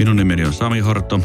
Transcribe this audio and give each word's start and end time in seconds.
Minun 0.00 0.16
nimeni 0.16 0.44
on 0.44 0.52
Sami 0.52 0.80
Horto. 0.80 1.20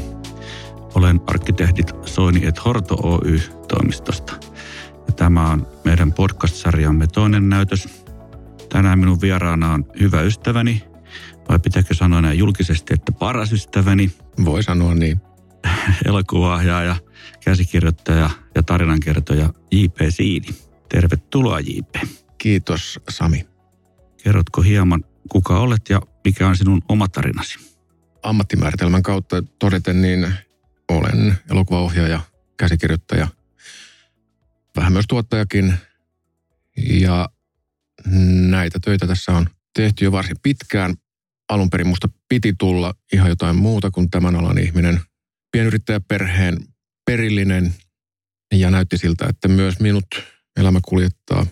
Olen 0.95 1.21
arkkitehdit 1.27 1.91
Soini 2.05 2.45
et 2.45 2.65
Horto 2.65 2.95
Oy-toimistosta. 3.03 4.33
Ja 5.07 5.13
tämä 5.15 5.49
on 5.49 5.67
meidän 5.83 6.13
podcast-sarjamme 6.13 7.07
toinen 7.07 7.49
näytös. 7.49 8.05
Tänään 8.69 8.99
minun 8.99 9.21
vieraana 9.21 9.73
on 9.73 9.85
hyvä 9.99 10.21
ystäväni, 10.21 10.83
vai 11.49 11.59
pitääkö 11.59 11.93
sanoa 11.93 12.21
näin 12.21 12.39
julkisesti, 12.39 12.93
että 12.93 13.11
paras 13.11 13.53
ystäväni. 13.53 14.11
Voi 14.45 14.63
sanoa 14.63 14.95
niin. 14.95 15.21
Elokuvaohjaaja, 16.05 16.95
käsikirjoittaja 17.43 18.29
ja 18.55 18.63
tarinankertoja 18.63 19.53
J.P. 19.71 19.97
Siini. 20.09 20.47
Tervetuloa 20.89 21.59
J.P. 21.59 22.07
Kiitos 22.37 22.99
Sami. 23.09 23.47
Kerrotko 24.23 24.61
hieman, 24.61 25.03
kuka 25.29 25.59
olet 25.59 25.89
ja 25.89 26.01
mikä 26.25 26.47
on 26.47 26.57
sinun 26.57 26.81
oma 26.89 27.07
tarinasi? 27.07 27.74
Ammattimääritelmän 28.25 29.03
kautta 29.03 29.43
todeten, 29.59 30.01
niin 30.01 30.33
olen 30.89 31.37
elokuvaohjaaja, 31.51 32.19
käsikirjoittaja, 32.57 33.27
vähän 34.75 34.93
myös 34.93 35.05
tuottajakin. 35.09 35.73
Ja 36.91 37.29
näitä 38.49 38.79
töitä 38.79 39.07
tässä 39.07 39.31
on 39.31 39.49
tehty 39.73 40.05
jo 40.05 40.11
varsin 40.11 40.37
pitkään. 40.43 40.95
Alun 41.49 41.69
perin 41.69 41.87
musta 41.87 42.09
piti 42.29 42.53
tulla 42.59 42.93
ihan 43.13 43.29
jotain 43.29 43.55
muuta 43.55 43.91
kuin 43.91 44.09
tämän 44.09 44.35
alan 44.35 44.57
ihminen. 44.57 45.01
Pienyrittäjäperheen 45.51 46.57
perillinen 47.05 47.75
ja 48.53 48.71
näytti 48.71 48.97
siltä, 48.97 49.25
että 49.29 49.47
myös 49.47 49.79
minut 49.79 50.05
elämä 50.57 50.79
kuljettaa 50.85 51.45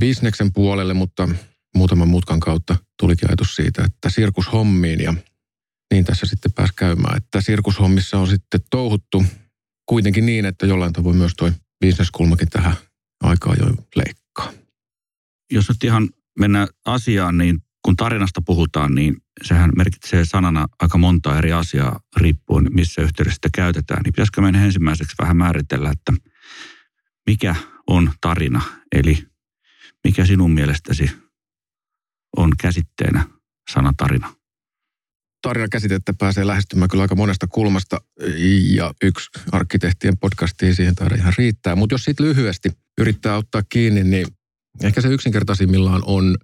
bisneksen 0.00 0.52
puolelle, 0.52 0.94
mutta 0.94 1.28
muutaman 1.74 2.08
mutkan 2.08 2.40
kautta 2.40 2.76
tulikin 2.98 3.30
ajatus 3.30 3.54
siitä, 3.54 3.84
että 3.84 4.10
sirkushommiin 4.10 5.00
ja 5.00 5.14
niin 5.90 6.04
tässä 6.04 6.26
sitten 6.26 6.52
pääsi 6.52 6.72
käymään, 6.76 7.16
että 7.16 7.40
sirkushommissa 7.40 8.18
on 8.18 8.28
sitten 8.28 8.60
touhuttu 8.70 9.24
kuitenkin 9.86 10.26
niin, 10.26 10.44
että 10.44 10.66
jollain 10.66 10.92
tavoin 10.92 11.16
myös 11.16 11.32
tuo 11.38 11.50
bisneskulmakin 11.80 12.48
tähän 12.48 12.76
aikaan 13.22 13.56
jo 13.60 13.66
leikkaa. 13.96 14.52
Jos 15.52 15.68
nyt 15.68 15.84
ihan 15.84 16.08
mennään 16.38 16.68
asiaan, 16.84 17.38
niin 17.38 17.58
kun 17.84 17.96
tarinasta 17.96 18.42
puhutaan, 18.46 18.94
niin 18.94 19.16
sehän 19.42 19.70
merkitsee 19.76 20.24
sanana 20.24 20.66
aika 20.80 20.98
monta 20.98 21.38
eri 21.38 21.52
asiaa 21.52 22.00
riippuen, 22.16 22.68
missä 22.70 23.02
yhteydessä 23.02 23.34
sitä 23.34 23.48
käytetään. 23.54 24.02
Niin 24.02 24.12
pitäisikö 24.12 24.40
meidän 24.40 24.62
ensimmäiseksi 24.62 25.16
vähän 25.18 25.36
määritellä, 25.36 25.90
että 25.90 26.12
mikä 27.26 27.54
on 27.86 28.12
tarina? 28.20 28.62
Eli 28.92 29.26
mikä 30.04 30.26
sinun 30.26 30.50
mielestäsi 30.50 31.10
on 32.36 32.50
käsitteenä 32.60 33.24
sana 33.72 33.92
tarina? 33.96 34.39
Tarinakäsitettä 35.42 36.12
pääsee 36.18 36.46
lähestymään 36.46 36.88
kyllä 36.88 37.02
aika 37.02 37.14
monesta 37.14 37.46
kulmasta 37.46 38.00
ja 38.62 38.94
yksi 39.02 39.30
arkkitehtien 39.52 40.18
podcastiin 40.18 40.74
siihen 40.74 40.94
taida 40.94 41.14
ihan 41.14 41.32
riittää. 41.38 41.76
Mutta 41.76 41.94
jos 41.94 42.04
siitä 42.04 42.22
lyhyesti 42.22 42.70
yrittää 42.98 43.36
ottaa 43.36 43.62
kiinni, 43.68 44.04
niin 44.04 44.26
ehkä 44.82 45.00
se 45.00 45.08
yksinkertaisimmillaan 45.08 46.02
on 46.06 46.36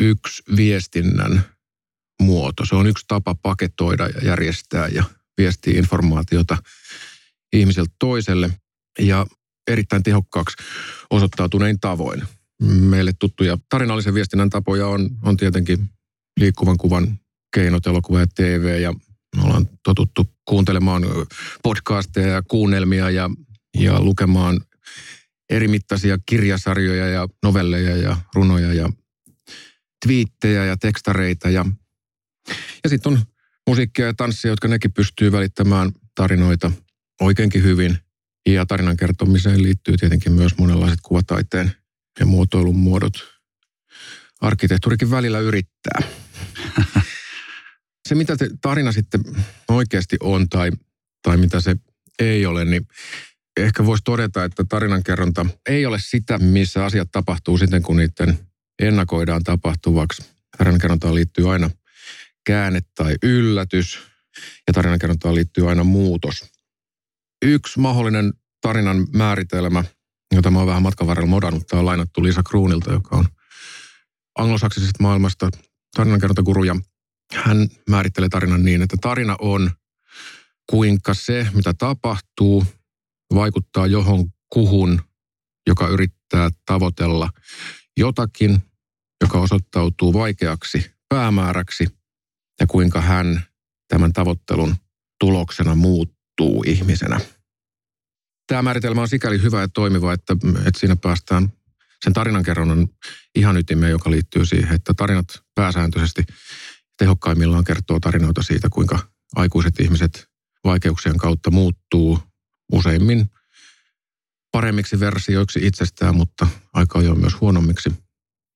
yksi 0.00 0.42
viestinnän 0.56 1.44
muoto. 2.22 2.64
Se 2.64 2.74
on 2.74 2.86
yksi 2.86 3.04
tapa 3.08 3.34
paketoida 3.34 4.08
ja 4.08 4.26
järjestää 4.26 4.88
ja 4.88 5.04
viestiä 5.38 5.78
informaatiota 5.78 6.58
ihmiseltä 7.52 7.92
toiselle 7.98 8.50
ja 8.98 9.26
erittäin 9.68 10.02
tehokkaaksi 10.02 10.56
osoittautunein 11.10 11.80
tavoin. 11.80 12.22
Meille 12.62 13.12
tuttuja 13.18 13.58
tarinallisen 13.68 14.14
viestinnän 14.14 14.50
tapoja 14.50 14.86
on, 14.86 15.10
on 15.22 15.36
tietenkin 15.36 15.90
liikkuvan 16.40 16.76
kuvan 16.76 17.19
keinot, 17.54 17.86
elokuva 17.86 18.20
ja 18.20 18.26
TV 18.34 18.80
ja 18.82 18.92
me 19.36 19.42
ollaan 19.42 19.68
totuttu 19.84 20.26
kuuntelemaan 20.44 21.02
podcasteja 21.62 22.28
ja 22.28 22.42
kuunnelmia 22.42 23.10
ja, 23.10 23.30
ja 23.78 24.00
lukemaan 24.00 24.60
erimittaisia 25.50 26.18
kirjasarjoja 26.26 27.08
ja 27.08 27.28
novelleja 27.42 27.96
ja 27.96 28.16
runoja 28.34 28.74
ja 28.74 28.88
twiittejä 30.06 30.64
ja 30.64 30.76
tekstareita 30.76 31.50
ja, 31.50 31.66
ja 32.84 32.90
sitten 32.90 33.12
on 33.12 33.20
musiikkia 33.66 34.06
ja 34.06 34.14
tanssia, 34.14 34.50
jotka 34.50 34.68
nekin 34.68 34.92
pystyy 34.92 35.32
välittämään 35.32 35.92
tarinoita 36.14 36.72
oikeinkin 37.20 37.62
hyvin. 37.62 37.98
Ja 38.46 38.66
tarinan 38.66 38.96
kertomiseen 38.96 39.62
liittyy 39.62 39.96
tietenkin 39.96 40.32
myös 40.32 40.58
monenlaiset 40.58 40.98
kuvataiteen 41.02 41.72
ja 42.20 42.26
muotoilun 42.26 42.78
muodot. 42.78 43.12
Arkkitehtuurikin 44.40 45.10
välillä 45.10 45.38
yrittää. 45.38 46.02
Se, 48.10 48.14
mitä 48.14 48.36
se 48.36 48.48
tarina 48.60 48.92
sitten 48.92 49.20
oikeasti 49.68 50.16
on 50.20 50.48
tai, 50.48 50.70
tai 51.22 51.36
mitä 51.36 51.60
se 51.60 51.76
ei 52.18 52.46
ole, 52.46 52.64
niin 52.64 52.86
ehkä 53.56 53.86
voisi 53.86 54.04
todeta, 54.04 54.44
että 54.44 54.64
tarinankerronta 54.68 55.46
ei 55.68 55.86
ole 55.86 55.98
sitä, 56.00 56.38
missä 56.38 56.84
asiat 56.84 57.08
tapahtuu 57.12 57.58
sitten, 57.58 57.82
kun 57.82 57.96
niiden 57.96 58.38
ennakoidaan 58.82 59.44
tapahtuvaksi. 59.44 60.22
Tarinankerrontaan 60.58 61.14
liittyy 61.14 61.52
aina 61.52 61.70
käänne 62.46 62.80
tai 62.94 63.14
yllätys 63.22 63.98
ja 64.66 64.72
tarinankerrontaan 64.72 65.34
liittyy 65.34 65.68
aina 65.68 65.84
muutos. 65.84 66.52
Yksi 67.42 67.80
mahdollinen 67.80 68.32
tarinan 68.60 69.06
määritelmä, 69.12 69.84
jota 70.34 70.50
mä 70.50 70.58
oon 70.58 70.68
vähän 70.68 70.82
matkan 70.82 71.06
varrella 71.06 71.30
modannut, 71.30 71.66
tämä 71.66 71.80
on 71.80 71.86
lainattu 71.86 72.22
Lisa 72.22 72.42
Kruunilta, 72.42 72.92
joka 72.92 73.16
on 73.16 73.24
anglosaksisesta 74.38 75.02
maailmasta 75.02 75.50
tarinankerrontaguru 75.96 76.64
ja 76.64 76.76
hän 77.34 77.68
määrittelee 77.88 78.28
tarinan 78.28 78.64
niin, 78.64 78.82
että 78.82 78.96
tarina 79.00 79.36
on 79.40 79.70
kuinka 80.70 81.14
se, 81.14 81.46
mitä 81.54 81.74
tapahtuu, 81.78 82.64
vaikuttaa 83.34 83.86
johon 83.86 84.30
kuhun, 84.52 85.02
joka 85.66 85.88
yrittää 85.88 86.50
tavoitella 86.66 87.30
jotakin, 87.96 88.62
joka 89.20 89.40
osoittautuu 89.40 90.12
vaikeaksi 90.12 90.90
päämääräksi 91.08 91.86
ja 92.60 92.66
kuinka 92.66 93.00
hän 93.00 93.42
tämän 93.88 94.12
tavoittelun 94.12 94.76
tuloksena 95.20 95.74
muuttuu 95.74 96.64
ihmisenä. 96.66 97.20
Tämä 98.46 98.62
määritelmä 98.62 99.00
on 99.00 99.08
sikäli 99.08 99.42
hyvä 99.42 99.60
ja 99.60 99.68
toimiva, 99.68 100.12
että, 100.12 100.36
että 100.66 100.80
siinä 100.80 100.96
päästään 100.96 101.52
sen 102.04 102.12
tarinankerronnan 102.12 102.88
ihan 103.34 103.56
ytimeen, 103.56 103.90
joka 103.90 104.10
liittyy 104.10 104.46
siihen, 104.46 104.74
että 104.74 104.94
tarinat 104.94 105.42
pääsääntöisesti 105.54 106.24
tehokkaimmillaan 107.00 107.64
kertoo 107.64 108.00
tarinoita 108.00 108.42
siitä, 108.42 108.68
kuinka 108.72 108.98
aikuiset 109.36 109.80
ihmiset 109.80 110.28
vaikeuksien 110.64 111.18
kautta 111.18 111.50
muuttuu 111.50 112.18
useimmin 112.72 113.30
paremmiksi 114.52 115.00
versioiksi 115.00 115.66
itsestään, 115.66 116.16
mutta 116.16 116.46
aika 116.72 116.98
ajoin 116.98 117.20
myös 117.20 117.40
huonommiksi. 117.40 117.92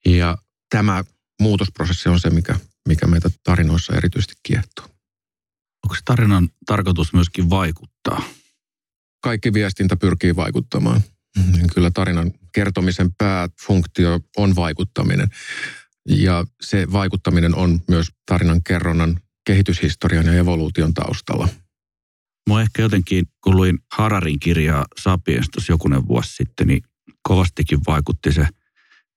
Ja 0.06 0.38
tämä 0.70 1.04
muutosprosessi 1.40 2.08
on 2.08 2.20
se, 2.20 2.30
mikä, 2.30 2.58
mikä 2.88 3.06
meitä 3.06 3.30
tarinoissa 3.42 3.96
erityisesti 3.96 4.34
kiehtoo. 4.42 4.86
Onko 5.84 5.96
tarinan 6.04 6.48
tarkoitus 6.66 7.12
myöskin 7.12 7.50
vaikuttaa? 7.50 8.22
Kaikki 9.22 9.52
viestintä 9.52 9.96
pyrkii 9.96 10.36
vaikuttamaan. 10.36 11.00
Niin 11.52 11.70
kyllä 11.74 11.90
tarinan 11.90 12.32
kertomisen 12.52 13.14
pääfunktio 13.18 14.20
on 14.36 14.56
vaikuttaminen. 14.56 15.28
Ja 16.08 16.44
se 16.60 16.86
vaikuttaminen 16.92 17.54
on 17.54 17.80
myös 17.88 18.08
tarinan 18.26 18.62
kerronnan 18.62 19.20
kehityshistorian 19.46 20.26
ja 20.26 20.32
evoluution 20.32 20.94
taustalla. 20.94 21.48
Mua 22.48 22.62
ehkä 22.62 22.82
jotenkin, 22.82 23.26
kun 23.44 23.56
luin 23.56 23.78
Hararin 23.92 24.40
kirjaa 24.40 24.84
Sapiens 25.00 25.50
tuossa 25.50 25.72
jokunen 25.72 26.08
vuosi 26.08 26.34
sitten, 26.34 26.66
niin 26.66 26.82
kovastikin 27.22 27.80
vaikutti 27.86 28.32
se 28.32 28.48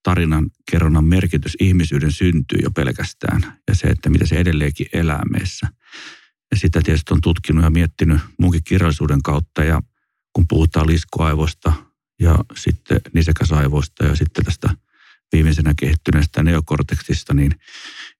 tarinan 0.03 0.49
kerronnan 0.71 1.05
merkitys 1.05 1.55
ihmisyyden 1.59 2.11
syntyy 2.11 2.59
jo 2.63 2.71
pelkästään. 2.71 3.59
Ja 3.67 3.75
se, 3.75 3.87
että 3.87 4.09
mitä 4.09 4.25
se 4.25 4.35
edelleenkin 4.35 4.87
elää 4.93 5.21
meissä. 5.31 5.67
Ja 6.51 6.57
sitä 6.57 6.81
tietysti 6.81 7.13
on 7.13 7.21
tutkinut 7.21 7.63
ja 7.63 7.69
miettinyt 7.69 8.21
munkin 8.39 8.63
kirjallisuuden 8.63 9.21
kautta. 9.21 9.63
Ja 9.63 9.81
kun 10.33 10.45
puhutaan 10.47 10.87
liskoaivoista 10.87 11.73
ja 12.21 12.39
sitten 12.55 13.01
nisäkäsaivoista 13.13 14.05
ja 14.05 14.15
sitten 14.15 14.45
tästä 14.45 14.69
viimeisenä 15.33 15.73
kehittyneestä 15.79 16.43
neokorteksista, 16.43 17.33
niin 17.33 17.51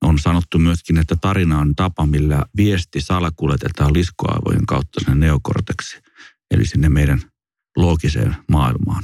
on 0.02 0.20
sanottu 0.20 0.60
myöskin, 0.60 0.98
että 0.98 1.16
tarina 1.22 1.60
on 1.60 1.76
tapa, 1.76 2.06
millä 2.06 2.46
viesti 2.58 3.02
salakuljetetaan 3.02 3.94
liskoaivojen 3.94 4.66
kautta 4.66 5.00
sinne 5.00 5.16
neokorteksi, 5.16 5.98
eli 6.52 6.66
sinne 6.66 6.90
meidän 6.90 7.22
loogiseen 7.78 8.36
maailmaan. 8.52 9.04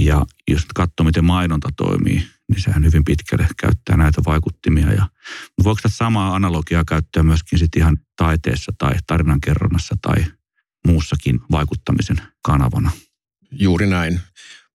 Ja 0.00 0.26
jos 0.50 0.66
katsoo, 0.74 1.04
miten 1.04 1.24
mainonta 1.24 1.68
toimii, 1.76 2.26
niin 2.48 2.62
sehän 2.62 2.84
hyvin 2.84 3.04
pitkälle 3.04 3.46
käyttää 3.56 3.96
näitä 3.96 4.22
vaikuttimia. 4.26 4.92
Ja, 4.92 5.02
mutta 5.48 5.64
voiko 5.64 5.80
tätä 5.82 5.94
samaa 5.94 6.34
analogiaa 6.34 6.84
käyttää 6.88 7.22
myöskin 7.22 7.58
sitten 7.58 7.82
ihan 7.82 7.98
taiteessa 8.16 8.72
tai 8.78 8.94
tarinankerronnassa 9.06 9.96
tai 10.02 10.24
muussakin 10.86 11.40
vaikuttamisen 11.50 12.22
kanavana? 12.42 12.90
Juuri 13.50 13.86
näin. 13.86 14.20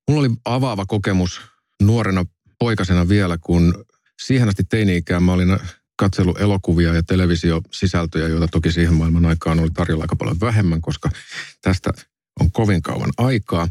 Mulla 0.07 0.19
oli 0.19 0.29
avaava 0.45 0.85
kokemus 0.85 1.41
nuorena 1.81 2.25
poikasena 2.59 3.09
vielä, 3.09 3.37
kun 3.37 3.85
siihen 4.21 4.49
asti 4.49 4.63
teini-ikään 4.63 5.23
mä 5.23 5.33
olin 5.33 5.59
katsellut 5.95 6.41
elokuvia 6.41 6.93
ja 6.93 7.03
televisiosisältöjä, 7.03 8.27
joita 8.27 8.47
toki 8.47 8.71
siihen 8.71 8.93
maailman 8.93 9.25
aikaan 9.25 9.59
oli 9.59 9.69
tarjolla 9.71 10.03
aika 10.03 10.15
paljon 10.15 10.39
vähemmän, 10.39 10.81
koska 10.81 11.09
tästä 11.61 11.89
on 12.39 12.51
kovin 12.51 12.81
kauan 12.81 13.11
aikaa. 13.17 13.67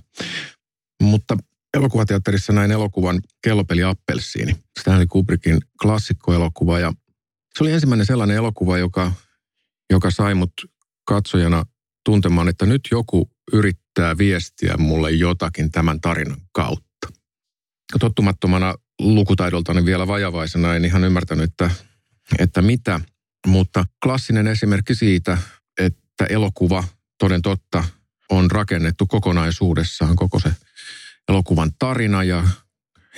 Mutta 1.03 1.37
elokuvateatterissa 1.75 2.53
näin 2.53 2.71
elokuvan 2.71 3.21
Kellopeli 3.43 3.83
Appelsiini. 3.83 4.57
Stanley 4.81 5.07
Kubrickin 5.07 5.61
klassikkoelokuva 5.83 6.79
ja 6.79 6.93
se 7.59 7.65
oli 7.65 7.73
ensimmäinen 7.73 8.07
sellainen 8.07 8.37
elokuva, 8.37 8.79
joka, 8.79 9.13
joka 9.91 10.11
sai 10.11 10.35
mut 10.35 10.53
katsojana 11.05 11.65
tuntemaan, 12.05 12.49
että 12.49 12.67
nyt 12.67 12.81
joku 12.91 13.31
yrittää 13.53 14.19
viestiä 14.19 14.77
mulle 14.77 15.11
jotakin 15.11 15.71
tämän 15.71 16.01
tarinan 16.01 16.41
kautta. 16.53 16.86
Tottumattomana 18.01 18.75
lukutaidoltani 18.99 19.85
vielä 19.85 20.07
vajavaisena 20.07 20.75
en 20.75 20.85
ihan 20.85 21.05
ymmärtänyt, 21.05 21.51
että, 21.51 21.71
että 22.39 22.63
mitä, 22.63 23.01
mutta 23.47 23.85
klassinen 24.03 24.47
esimerkki 24.47 24.95
siitä, 24.95 25.39
että 25.81 26.25
elokuva 26.29 26.85
toden 27.19 27.43
totta 27.43 27.85
on 28.31 28.51
rakennettu 28.51 29.07
kokonaisuudessaan, 29.07 30.17
koko 30.17 30.41
se 30.41 30.51
elokuvan 31.29 31.71
tarina 31.79 32.25
ja 32.25 32.45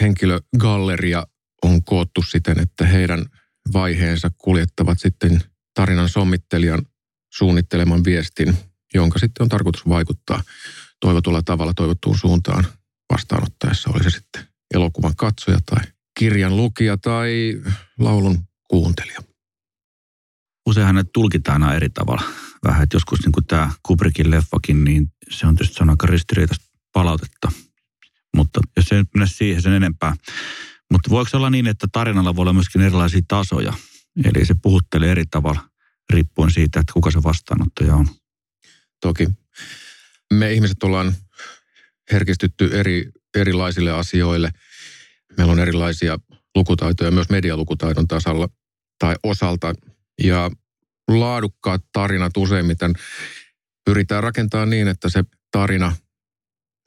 henkilögalleria 0.01 1.27
on 1.65 1.85
koottu 1.85 2.23
siten, 2.23 2.61
että 2.61 2.87
heidän 2.87 3.25
vaiheensa 3.73 4.31
kuljettavat 4.39 5.01
sitten 5.01 5.43
tarinan 5.75 6.09
sommittelijan 6.09 6.83
suunnitteleman 7.35 8.05
viestin, 8.05 8.57
jonka 8.95 9.19
sitten 9.19 9.43
on 9.43 9.49
tarkoitus 9.49 9.89
vaikuttaa 9.89 10.43
toivotulla 11.01 11.43
tavalla 11.43 11.75
toivottuun 11.75 12.19
suuntaan 12.19 12.67
vastaanottaessa, 13.13 13.91
oli 13.95 14.05
se 14.05 14.11
sitten 14.11 14.49
elokuvan 14.75 15.17
katsoja 15.17 15.59
tai 15.67 15.85
kirjan 16.19 16.57
lukija 16.57 16.99
tai 16.99 17.63
laulun 17.99 18.39
kuuntelija. 18.69 19.19
Useinhan 20.67 20.95
ne 20.95 21.05
tulkitaan 21.13 21.63
aina 21.63 21.75
eri 21.75 21.89
tavalla. 21.89 22.23
Vähän, 22.65 22.83
että 22.83 22.97
joskus 22.97 23.19
niin 23.25 23.33
kuin 23.33 23.47
tämä 23.47 23.71
Kubrickin 23.83 24.31
leffakin, 24.31 24.85
niin 24.85 25.13
se 25.31 25.47
on 25.47 25.57
tietysti 25.57 25.85
aika 25.91 26.07
ristiriitaista 26.07 26.67
palautetta. 26.93 27.53
Mutta 28.37 28.61
jos 28.77 28.87
se 28.87 28.95
nyt 28.95 29.09
mene 29.15 29.27
siihen 29.27 29.63
sen 29.63 29.73
enempää. 29.73 30.15
Mutta 30.91 31.11
voiko 31.11 31.31
olla 31.35 31.51
niin, 31.51 31.67
että 31.67 31.87
tarinalla 31.93 32.37
voi 32.37 32.43
olla 32.43 32.53
myöskin 32.53 32.81
erilaisia 32.81 33.21
tasoja? 33.29 33.73
Eli 34.25 34.47
se 34.47 34.55
puhuttelee 34.63 35.11
eri 35.11 35.25
tavalla 35.27 35.69
riippuen 36.11 36.51
siitä, 36.51 36.81
että 36.81 36.93
kuka 36.93 37.11
se 37.11 37.23
vastaanottaja 37.23 37.95
on. 37.95 38.09
Toki. 39.01 39.29
Me 40.33 40.53
ihmiset 40.53 40.83
ollaan 40.83 41.13
herkistytty 42.13 42.79
eri, 42.79 43.13
erilaisille 43.37 43.93
asioille. 43.93 44.51
Meillä 45.37 45.53
on 45.53 45.59
erilaisia 45.59 46.19
lukutaitoja 46.55 47.11
myös 47.11 47.29
medialukutaidon 47.29 48.09
tasalla 48.09 48.49
tai 48.99 49.15
osalta. 49.23 49.75
Ja 50.23 50.51
laadukkaat 51.09 51.85
tarinat 51.93 52.37
useimmiten 52.37 52.93
pyritään 53.85 54.23
rakentamaan 54.23 54.71
niin, 54.71 54.89
että 54.89 55.09
se 55.09 55.25
tarina, 55.51 55.97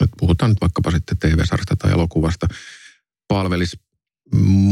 nyt 0.01 0.09
puhutaan 0.17 0.51
nyt 0.51 0.61
vaikkapa 0.61 0.91
sitten 0.91 1.17
TV-sarjasta 1.17 1.75
tai 1.75 1.91
elokuvasta, 1.91 2.47
palvelisi 3.27 3.77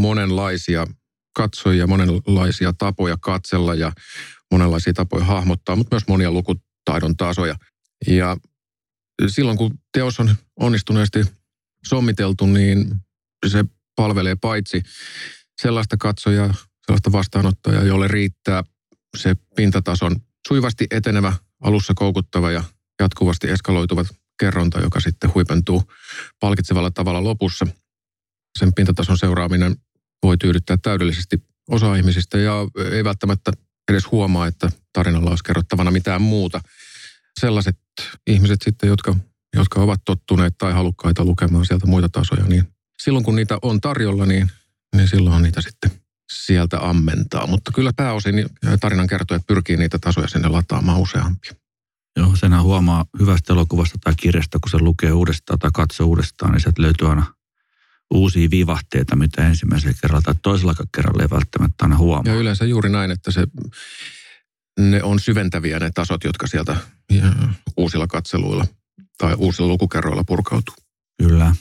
monenlaisia 0.01 0.87
katsojia, 1.35 1.87
monenlaisia 1.87 2.73
tapoja 2.73 3.17
katsella 3.21 3.75
ja 3.75 3.91
monenlaisia 4.51 4.93
tapoja 4.93 5.25
hahmottaa, 5.25 5.75
mutta 5.75 5.95
myös 5.95 6.07
monia 6.07 6.31
lukutaidon 6.31 7.17
tasoja. 7.17 7.55
Ja 8.07 8.37
silloin 9.27 9.57
kun 9.57 9.79
teos 9.93 10.19
on 10.19 10.35
onnistuneesti 10.55 11.19
sommiteltu, 11.85 12.45
niin 12.45 12.95
se 13.47 13.65
palvelee 13.95 14.35
paitsi 14.35 14.83
sellaista 15.61 15.97
katsojaa, 15.97 16.53
sellaista 16.85 17.11
vastaanottajaa, 17.11 17.83
jolle 17.83 18.07
riittää 18.07 18.63
se 19.17 19.35
pintatason 19.55 20.15
suivasti 20.47 20.87
etenevä, 20.91 21.33
alussa 21.61 21.93
koukuttava 21.93 22.51
ja 22.51 22.63
jatkuvasti 22.99 23.49
eskaloituva 23.49 24.05
kerronta, 24.39 24.79
joka 24.79 24.99
sitten 24.99 25.33
huipentuu 25.33 25.83
palkitsevalla 26.39 26.91
tavalla 26.91 27.23
lopussa. 27.23 27.67
Sen 28.59 28.73
pintatason 28.73 29.17
seuraaminen 29.17 29.75
voi 30.23 30.37
tyydyttää 30.37 30.77
täydellisesti 30.77 31.43
osa 31.69 31.95
ihmisistä 31.95 32.37
ja 32.37 32.55
ei 32.91 33.03
välttämättä 33.03 33.51
edes 33.91 34.11
huomaa, 34.11 34.47
että 34.47 34.69
tarinalla 34.93 35.29
olisi 35.29 35.43
kerrottavana 35.43 35.91
mitään 35.91 36.21
muuta. 36.21 36.61
Sellaiset 37.39 37.77
ihmiset 38.27 38.61
sitten, 38.61 38.87
jotka, 38.87 39.15
jotka 39.55 39.81
ovat 39.81 40.01
tottuneet 40.05 40.57
tai 40.57 40.73
halukkaita 40.73 41.25
lukemaan 41.25 41.65
sieltä 41.65 41.87
muita 41.87 42.09
tasoja, 42.09 42.45
niin 42.45 42.67
silloin 43.03 43.25
kun 43.25 43.35
niitä 43.35 43.57
on 43.61 43.81
tarjolla, 43.81 44.25
niin, 44.25 44.51
niin 44.95 45.07
silloin 45.07 45.43
niitä 45.43 45.61
sitten 45.61 45.91
sieltä 46.33 46.89
ammentaa. 46.89 47.47
Mutta 47.47 47.71
kyllä 47.71 47.91
pääosin 47.95 48.45
tarinan 48.79 49.07
kertojat 49.07 49.47
pyrkii 49.47 49.77
niitä 49.77 49.99
tasoja 49.99 50.27
sinne 50.27 50.47
lataamaan 50.47 50.99
useampia. 50.99 51.53
Joo, 52.17 52.35
senhän 52.35 52.63
huomaa 52.63 53.05
hyvästä 53.19 53.53
elokuvasta 53.53 53.97
tai 54.03 54.13
kirjasta, 54.17 54.59
kun 54.59 54.69
se 54.69 54.79
lukee 54.79 55.11
uudestaan 55.11 55.59
tai 55.59 55.69
katsoo 55.73 56.07
uudestaan, 56.07 56.51
niin 56.51 56.61
sieltä 56.61 56.81
löytyy 56.81 57.09
aina 57.09 57.33
uusia 58.13 58.49
vivahteita, 58.49 59.15
mitä 59.15 59.47
ensimmäisellä 59.47 59.97
kerralla 60.01 60.21
tai 60.21 60.35
toisella 60.41 60.73
kerralla 60.95 61.23
ei 61.23 61.29
välttämättä 61.29 61.85
aina 61.85 61.97
huomaa. 61.97 62.33
Ja 62.33 62.39
yleensä 62.39 62.65
juuri 62.65 62.89
näin, 62.89 63.11
että 63.11 63.31
se, 63.31 63.47
ne 64.79 65.03
on 65.03 65.19
syventäviä 65.19 65.79
ne 65.79 65.91
tasot, 65.93 66.23
jotka 66.23 66.47
sieltä 66.47 66.75
uusilla 67.77 68.07
katseluilla 68.07 68.65
tai 69.19 69.35
uusilla 69.37 69.67
lukukerroilla 69.67 70.23
purkautuu. 70.23 70.75
Kyllä. 71.21 71.55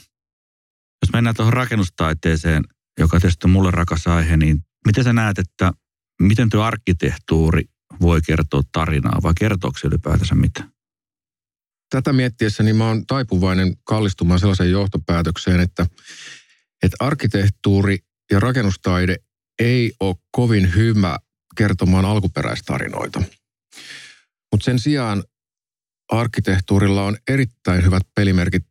Jos 1.01 1.13
mennään 1.13 1.35
tuohon 1.35 1.53
rakennustaiteeseen, 1.53 2.63
joka 2.99 3.19
tietysti 3.19 3.47
on 3.47 3.51
mulle 3.51 3.71
rakas 3.71 4.07
aihe, 4.07 4.37
niin 4.37 4.59
miten 4.87 5.03
sä 5.03 5.13
näet, 5.13 5.39
että 5.39 5.73
miten 6.21 6.49
tuo 6.49 6.63
arkkitehtuuri 6.63 7.63
voi 8.01 8.21
kertoa 8.21 8.61
tarinaa 8.71 9.19
vai 9.23 9.33
kertooko 9.39 9.77
se 9.77 9.87
ylipäätänsä 9.87 10.35
mitä? 10.35 10.63
Tätä 11.89 12.13
miettiessä 12.13 12.63
niin 12.63 12.75
mä 12.75 12.87
oon 12.87 13.05
taipuvainen 13.07 13.75
kallistumaan 13.83 14.39
sellaiseen 14.39 14.71
johtopäätökseen, 14.71 15.59
että, 15.59 15.85
että 16.83 16.97
arkkitehtuuri 16.99 17.97
ja 18.31 18.39
rakennustaide 18.39 19.15
ei 19.59 19.93
ole 19.99 20.15
kovin 20.31 20.75
hyvä 20.75 21.17
kertomaan 21.55 22.05
alkuperäistarinoita. 22.05 23.21
Mutta 24.51 24.65
sen 24.65 24.79
sijaan 24.79 25.23
arkkitehtuurilla 26.09 27.03
on 27.03 27.17
erittäin 27.27 27.85
hyvät 27.85 28.03
pelimerkit 28.15 28.65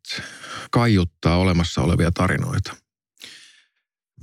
kaiuttaa 0.71 1.37
olemassa 1.37 1.83
olevia 1.83 2.11
tarinoita. 2.11 2.77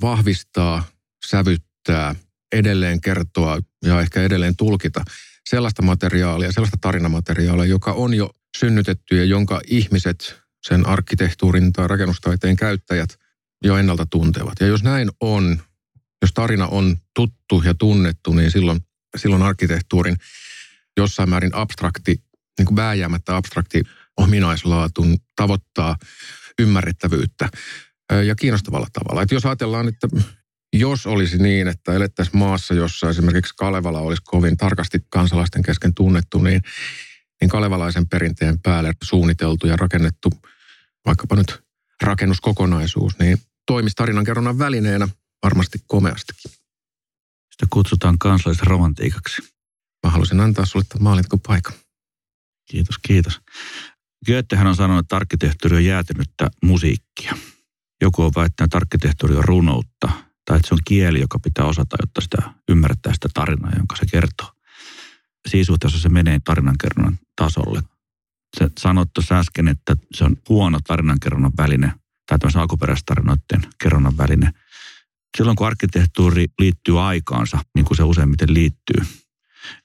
Vahvistaa, 0.02 0.84
sävyttää, 1.26 2.16
edelleen 2.52 3.02
kertoa 3.02 3.60
ja 3.84 4.02
ehkä 4.02 4.22
edelleen 4.22 4.56
tulkita 4.56 5.06
sellaista 5.50 5.82
materiaalia, 5.82 6.52
sellaista 6.52 6.78
tarinamateriaalia, 6.82 7.66
joka 7.66 7.94
on 7.94 8.14
jo 8.14 8.30
synnytetty 8.58 9.18
ja 9.18 9.26
jonka 9.26 9.62
ihmiset, 9.68 10.36
sen 10.68 10.88
arkkitehtuurin 10.88 11.74
tai 11.74 11.88
rakennustaiteen 11.88 12.56
käyttäjät 12.56 13.10
jo 13.64 13.78
ennalta 13.78 14.06
tuntevat. 14.06 14.54
Ja 14.60 14.68
jos 14.68 14.84
näin 14.84 15.10
on, 15.22 15.62
jos 16.22 16.32
tarina 16.34 16.68
on 16.68 16.98
tuttu 17.16 17.62
ja 17.66 17.74
tunnettu, 17.74 18.34
niin 18.34 18.52
silloin, 18.52 18.80
silloin 19.18 19.42
arkkitehtuurin 19.42 20.18
jossain 20.98 21.30
määrin 21.30 21.56
abstrakti, 21.56 22.24
niin 22.58 22.66
kuin 22.66 22.76
vääjäämättä 22.76 23.36
abstrakti 23.36 23.84
ominaislaatun 24.18 25.18
tavoittaa 25.36 25.98
ymmärrettävyyttä 26.60 27.50
ja 28.26 28.36
kiinnostavalla 28.36 28.88
tavalla. 28.94 29.22
Että 29.22 29.36
jos 29.36 29.46
ajatellaan, 29.46 29.88
että 29.88 30.08
jos 30.74 31.06
olisi 31.08 31.38
niin, 31.38 31.68
että 31.68 31.94
elettäisiin 31.94 32.38
maassa, 32.38 32.74
jossa 32.74 33.10
esimerkiksi 33.10 33.54
Kalevala 33.58 34.00
olisi 34.00 34.22
kovin 34.26 34.58
tarkasti 34.58 35.00
kansalaisten 35.10 35.64
kesken 35.64 35.94
tunnettu, 35.94 36.40
niin, 36.40 36.62
niin 37.42 37.50
kalevalaisen 37.50 38.08
perinteen 38.08 38.60
päälle 38.62 38.94
suunniteltu 39.04 39.68
ja 39.68 39.76
rakennettu 39.76 40.30
vaikkapa 41.06 41.36
nyt 41.36 41.64
rakennuskokonaisuus, 42.02 43.20
niin 43.20 43.38
toimisi 43.66 43.96
tarinankerronnan 43.96 44.60
välineenä 44.60 45.08
varmasti 45.44 45.80
komeastikin. 45.88 46.52
Sitä 47.52 47.66
kutsutaan 47.70 48.20
kansallisromantiikaksi. 48.20 49.42
Mä 50.04 50.10
haluaisin 50.10 50.40
antaa 50.40 50.66
sulle 50.66 50.86
tämän 50.90 51.24
paikan. 51.48 51.74
Kiitos, 52.66 52.96
kiitos. 53.08 53.42
Goethehän 54.26 54.68
on 54.68 54.76
sanonut, 54.76 55.06
että 55.06 55.16
arkkitehtuuri 55.16 55.76
on 55.76 55.86
jäätynyttä 55.86 56.50
musiikkia. 56.64 57.38
Joku 58.02 58.22
on 58.24 58.32
väittänyt, 58.36 58.68
että 58.68 58.78
arkkitehtuuri 58.78 59.36
on 59.36 59.44
runoutta, 59.44 60.10
tai 60.46 60.58
että 60.58 60.68
se 60.68 60.74
on 60.74 60.80
kieli, 60.86 61.20
joka 61.20 61.40
pitää 61.40 61.66
osata, 61.66 61.98
jotta 62.02 62.22
sitä 62.22 62.38
ymmärtää 62.70 63.14
sitä 63.14 63.30
tarinaa, 63.34 63.72
jonka 63.78 63.96
se 63.96 64.06
kertoo. 64.12 64.52
Siinä 65.48 65.66
suhteessa 65.66 66.00
se 66.00 66.10
menee 66.10 66.40
tarinankerronnan 66.44 67.20
tasolle. 67.36 67.84
Se 68.58 68.70
sanoit 68.80 69.10
tuossa 69.14 69.40
äsken, 69.40 69.68
että 69.68 69.96
se 70.14 70.24
on 70.24 70.38
huono 70.50 70.80
tarinankerronnan 70.88 71.52
väline, 71.58 71.94
tai 72.26 72.40
tämmöisen 72.40 72.62
alkuperäistarinoiden 72.62 73.62
kerronnan 73.84 74.18
väline. 74.18 74.52
Silloin 75.38 75.56
kun 75.56 75.68
arkkitehtuuri 75.68 76.46
liittyy 76.60 77.08
aikaansa, 77.08 77.60
niin 77.76 77.86
kuin 77.86 77.98
se 77.98 78.04
useimmiten 78.04 78.54
liittyy, 78.54 79.25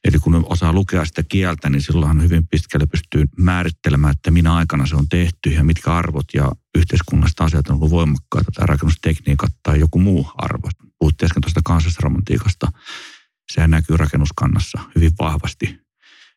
Eli 0.05 0.19
kun 0.19 0.45
osaa 0.49 0.73
lukea 0.73 1.05
sitä 1.05 1.23
kieltä, 1.23 1.71
niin 1.71 1.83
silloin 1.83 2.23
hyvin 2.23 2.47
pitkälle 2.47 2.87
pystyy 2.87 3.25
määrittelemään, 3.39 4.13
että 4.13 4.31
minä 4.31 4.55
aikana 4.55 4.87
se 4.87 4.97
on 4.97 5.09
tehty 5.09 5.51
ja 5.51 5.65
mitkä 5.65 5.95
arvot 5.95 6.27
ja 6.35 6.53
yhteiskunnalliset 6.79 7.41
asiat 7.41 7.69
on 7.69 7.77
ollut 7.77 7.91
voimakkaita 7.91 8.53
tai 8.55 8.67
rakennustekniikat 8.67 9.53
tai 9.63 9.81
joku 9.81 9.99
muu 9.99 10.31
arvo. 10.37 10.71
puhuttiin 10.99 11.27
äsken 11.27 11.41
tuosta 11.41 11.61
kansallisromantiikasta. 11.65 12.73
Sehän 13.53 13.71
näkyy 13.71 13.97
rakennuskannassa 13.97 14.79
hyvin 14.95 15.13
vahvasti 15.19 15.81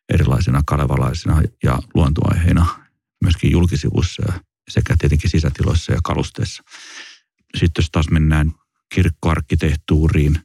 erilaisina 0.09 0.61
kalevalaisina 0.65 1.41
ja 1.63 1.79
luontoaiheina 1.93 2.65
myöskin 3.23 3.51
julkisivuissa 3.51 4.33
sekä 4.69 4.95
tietenkin 4.99 5.29
sisätiloissa 5.29 5.93
ja 5.93 5.99
kalusteissa. 6.03 6.63
Sitten 7.57 7.83
jos 7.83 7.89
taas 7.91 8.09
mennään 8.09 8.51
kirkkoarkkitehtuuriin, 8.93 10.39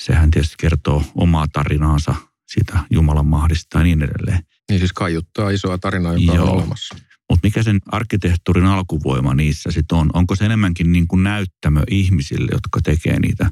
sehän 0.00 0.30
tietysti 0.30 0.54
kertoo 0.58 1.04
omaa 1.14 1.46
tarinaansa 1.52 2.14
siitä 2.46 2.78
Jumalan 2.90 3.26
mahdista 3.26 3.78
ja 3.78 3.84
niin 3.84 4.02
edelleen. 4.02 4.42
Niin 4.70 4.78
siis 4.78 4.92
kaiuttaa 4.92 5.50
isoa 5.50 5.78
tarinaa, 5.78 6.14
joka 6.14 6.34
Joo. 6.34 6.46
on 6.46 6.52
olemassa. 6.52 6.96
Mutta 7.30 7.46
mikä 7.46 7.62
sen 7.62 7.80
arkkitehtuurin 7.86 8.64
alkuvoima 8.64 9.34
niissä 9.34 9.70
sitten 9.70 9.98
on? 9.98 10.10
Onko 10.12 10.36
se 10.36 10.44
enemmänkin 10.44 10.92
niin 10.92 11.08
kuin 11.08 11.22
näyttämö 11.22 11.82
ihmisille, 11.90 12.48
jotka 12.52 12.80
tekee 12.84 13.20
niitä 13.20 13.50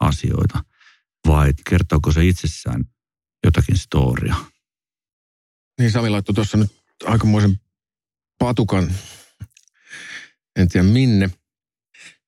asioita? 0.00 0.64
Vai 1.28 1.52
kertooko 1.70 2.12
se 2.12 2.26
itsessään 2.26 2.84
jotakin 3.44 3.78
storia? 3.78 4.36
Niin 5.80 5.90
Sami 5.90 6.08
laittoi 6.10 6.34
tuossa 6.34 6.56
nyt 6.56 6.70
aikamoisen 7.04 7.60
patukan, 8.38 8.90
en 10.56 10.68
tiedä 10.68 10.86
minne. 10.86 11.30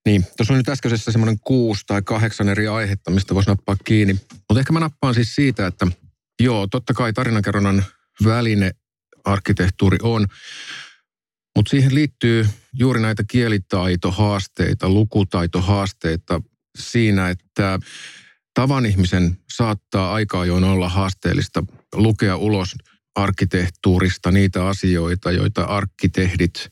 Niin, 0.09 0.27
tuossa 0.37 0.55
on 0.55 0.59
nyt 0.59 0.69
äskeisessä 0.69 1.13
semmoinen 1.13 1.39
kuusi 1.41 1.83
tai 1.87 2.03
kahdeksan 2.03 2.49
eri 2.49 2.69
aihetta, 2.69 3.11
mistä 3.11 3.35
voisi 3.35 3.51
nappaa 3.51 3.77
kiinni. 3.85 4.15
Mutta 4.15 4.61
ehkä 4.61 4.73
mä 4.73 4.81
nappaan 4.81 5.15
siis 5.15 5.35
siitä, 5.35 5.67
että 5.67 5.87
joo, 6.41 6.67
totta 6.67 6.95
kai 6.95 7.13
tarinankerronnan 7.13 7.85
väline 8.25 8.71
arkkitehtuuri 9.25 9.99
on, 10.03 10.27
mutta 11.57 11.71
siihen 11.71 11.95
liittyy 11.95 12.47
juuri 12.73 13.01
näitä 13.01 13.25
kielitaitohaasteita, 13.31 14.89
lukutaitohaasteita 14.89 16.41
siinä, 16.79 17.29
että 17.29 17.79
tavan 18.55 18.87
ihmisen 18.87 19.39
saattaa 19.57 20.15
aika 20.15 20.41
ajoin 20.41 20.65
olla 20.65 20.89
haasteellista 20.89 21.65
lukea 21.95 22.37
ulos 22.37 22.75
arkkitehtuurista 23.15 24.31
niitä 24.31 24.67
asioita, 24.67 25.31
joita 25.31 25.65
arkkitehdit 25.65 26.71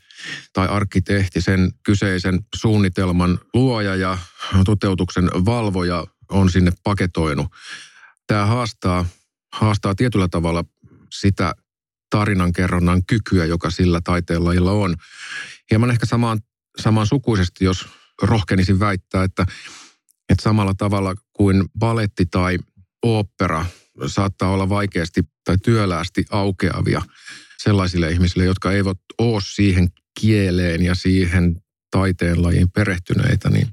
tai 0.52 0.68
arkkitehti, 0.68 1.40
sen 1.40 1.72
kyseisen 1.82 2.38
suunnitelman 2.54 3.38
luoja 3.54 3.96
ja 3.96 4.18
toteutuksen 4.64 5.30
valvoja 5.44 6.06
on 6.30 6.50
sinne 6.50 6.72
paketoinut. 6.84 7.46
Tämä 8.26 8.46
haastaa, 8.46 9.06
haastaa 9.52 9.94
tietyllä 9.94 10.28
tavalla 10.28 10.64
sitä 11.12 11.54
tarinankerronnan 12.10 13.02
kykyä, 13.06 13.44
joka 13.44 13.70
sillä 13.70 14.00
taiteenlajilla 14.04 14.72
on. 14.72 14.96
Hieman 15.70 15.90
ehkä 15.90 16.06
samaan, 16.06 16.40
samaan 16.78 17.06
sukuisesti, 17.06 17.64
jos 17.64 17.88
rohkenisin 18.22 18.80
väittää, 18.80 19.24
että, 19.24 19.46
että 20.28 20.42
samalla 20.42 20.74
tavalla 20.74 21.14
kuin 21.32 21.64
baletti 21.78 22.26
tai 22.26 22.58
opera 23.02 23.66
saattaa 24.06 24.50
olla 24.50 24.68
vaikeasti 24.68 25.22
tai 25.44 25.56
työläästi 25.58 26.24
aukeavia 26.30 27.02
sellaisille 27.58 28.10
ihmisille, 28.10 28.44
jotka 28.44 28.72
eivät 28.72 28.98
ole 29.18 29.40
siihen 29.44 29.88
kieleen 30.20 30.82
ja 30.82 30.94
siihen 30.94 31.62
taiteenlajiin 31.90 32.70
perehtyneitä, 32.70 33.50
niin 33.50 33.68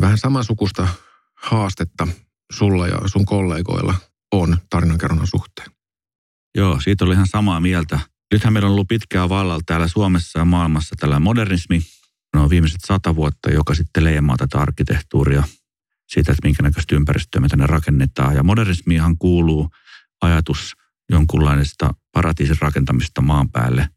vähän 0.00 0.18
samansukusta 0.18 0.88
haastetta 1.34 2.08
sulla 2.52 2.88
ja 2.88 2.98
sun 3.06 3.24
kollegoilla 3.24 3.94
on 4.32 4.56
tarinankerronnan 4.70 5.26
suhteen. 5.26 5.70
Joo, 6.54 6.80
siitä 6.80 7.04
oli 7.04 7.14
ihan 7.14 7.26
samaa 7.26 7.60
mieltä. 7.60 8.00
Nythän 8.32 8.52
meillä 8.52 8.66
on 8.66 8.72
ollut 8.72 8.88
pitkää 8.88 9.28
vallalla 9.28 9.62
täällä 9.66 9.88
Suomessa 9.88 10.38
ja 10.38 10.44
maailmassa 10.44 10.96
tällä 10.98 11.20
modernismi. 11.20 11.80
No 12.34 12.50
viimeiset 12.50 12.80
sata 12.86 13.14
vuotta, 13.16 13.50
joka 13.50 13.74
sitten 13.74 14.04
leimaa 14.04 14.36
tätä 14.36 14.58
arkkitehtuuria 14.58 15.42
siitä, 16.08 16.32
että 16.32 16.46
minkä 16.46 16.62
näköistä 16.62 16.96
ympäristöä 16.96 17.40
me 17.40 17.48
tänne 17.48 17.66
rakennetaan. 17.66 18.34
Ja 18.34 18.42
modernismihan 18.42 19.18
kuuluu 19.18 19.70
ajatus 20.20 20.72
jonkunlaisesta 21.10 21.94
paratiisin 22.12 22.56
rakentamista 22.60 23.20
maan 23.20 23.50
päälle 23.50 23.88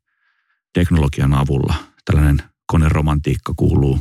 teknologian 0.75 1.33
avulla. 1.33 1.75
Tällainen 2.05 2.43
koneromantiikka 2.67 3.53
kuuluu 3.55 3.99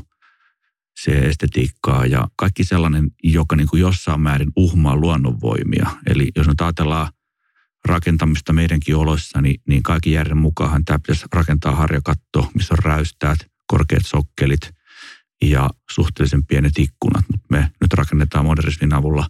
se 1.02 1.18
estetiikkaa 1.18 2.06
ja 2.06 2.28
kaikki 2.36 2.64
sellainen, 2.64 3.10
joka 3.24 3.56
niin 3.56 3.68
kuin 3.68 3.80
jossain 3.80 4.20
määrin 4.20 4.52
uhmaa 4.56 4.96
luonnonvoimia. 4.96 5.90
Eli 6.06 6.28
jos 6.36 6.48
nyt 6.48 6.60
ajatellaan 6.60 7.12
rakentamista 7.84 8.52
meidänkin 8.52 8.96
oloissa, 8.96 9.40
niin, 9.40 9.60
niin 9.68 9.82
kaikki 9.82 10.12
järjen 10.12 10.38
mukaan 10.38 10.84
tämä 10.84 10.98
pitäisi 10.98 11.26
rakentaa 11.32 11.74
harjakatto, 11.74 12.50
missä 12.54 12.74
on 12.74 12.84
räystäät, 12.84 13.38
korkeat 13.66 14.06
sokkelit 14.06 14.70
ja 15.42 15.70
suhteellisen 15.90 16.46
pienet 16.46 16.78
ikkunat. 16.78 17.24
Mutta 17.32 17.46
me 17.50 17.70
nyt 17.80 17.92
rakennetaan 17.92 18.44
modernismin 18.44 18.94
avulla 18.94 19.26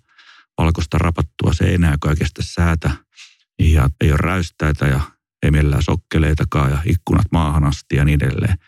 valkoista 0.58 0.98
rapattua 0.98 1.52
seinää, 1.52 1.92
joka 1.92 2.10
ei 2.10 2.16
kestä 2.16 2.42
säätä 2.42 2.90
ja 3.58 3.90
ei 4.00 4.10
ole 4.10 4.18
räystäitä 4.18 4.86
ja 4.86 5.00
ei 5.44 5.50
millään 5.50 5.82
sokkeleitakaan 5.82 6.70
ja 6.70 6.78
ikkunat 6.86 7.26
maahan 7.32 7.64
asti 7.64 7.96
ja 7.96 8.04
niin 8.04 8.24
edelleen. 8.24 8.58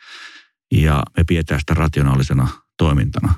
Ja 0.72 1.02
me 1.16 1.24
pidetään 1.24 1.60
sitä 1.60 1.74
rationaalisena 1.74 2.48
toimintana. 2.78 3.34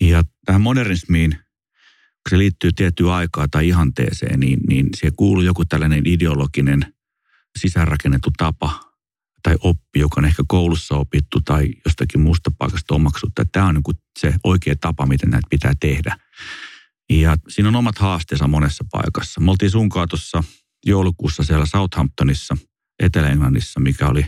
Ja 0.00 0.24
tähän 0.44 0.60
modernismiin 0.60 1.38
kun 2.22 2.30
se 2.30 2.38
liittyy 2.38 2.72
tiettyyn 2.72 3.10
aikaan 3.10 3.50
tai 3.50 3.68
ihanteeseen, 3.68 4.40
niin, 4.40 4.60
niin 4.68 4.88
siihen 4.96 5.16
kuuluu 5.16 5.42
joku 5.42 5.64
tällainen 5.64 6.02
ideologinen 6.06 6.94
sisäänrakennettu 7.58 8.30
tapa 8.36 8.92
tai 9.42 9.56
oppi, 9.60 9.98
joka 9.98 10.20
on 10.20 10.24
ehkä 10.24 10.42
koulussa 10.48 10.94
opittu 10.94 11.40
tai 11.40 11.68
jostakin 11.84 12.20
muusta 12.20 12.50
paikasta 12.58 12.94
omaksuttu. 12.94 13.42
Tämä 13.52 13.66
on 13.66 13.74
niin 13.74 13.98
se 14.18 14.34
oikea 14.44 14.74
tapa, 14.80 15.06
miten 15.06 15.30
näitä 15.30 15.46
pitää 15.50 15.72
tehdä. 15.80 16.16
Ja 17.10 17.36
siinä 17.48 17.68
on 17.68 17.76
omat 17.76 17.98
haasteensa 17.98 18.48
monessa 18.48 18.84
paikassa. 18.90 19.40
Me 19.40 19.50
oltiin 19.50 19.70
sunkaan 19.70 20.08
joulukuussa 20.86 21.42
siellä 21.42 21.66
Southamptonissa, 21.66 22.56
Etelä-Englannissa, 22.98 23.80
mikä 23.80 24.08
oli 24.08 24.26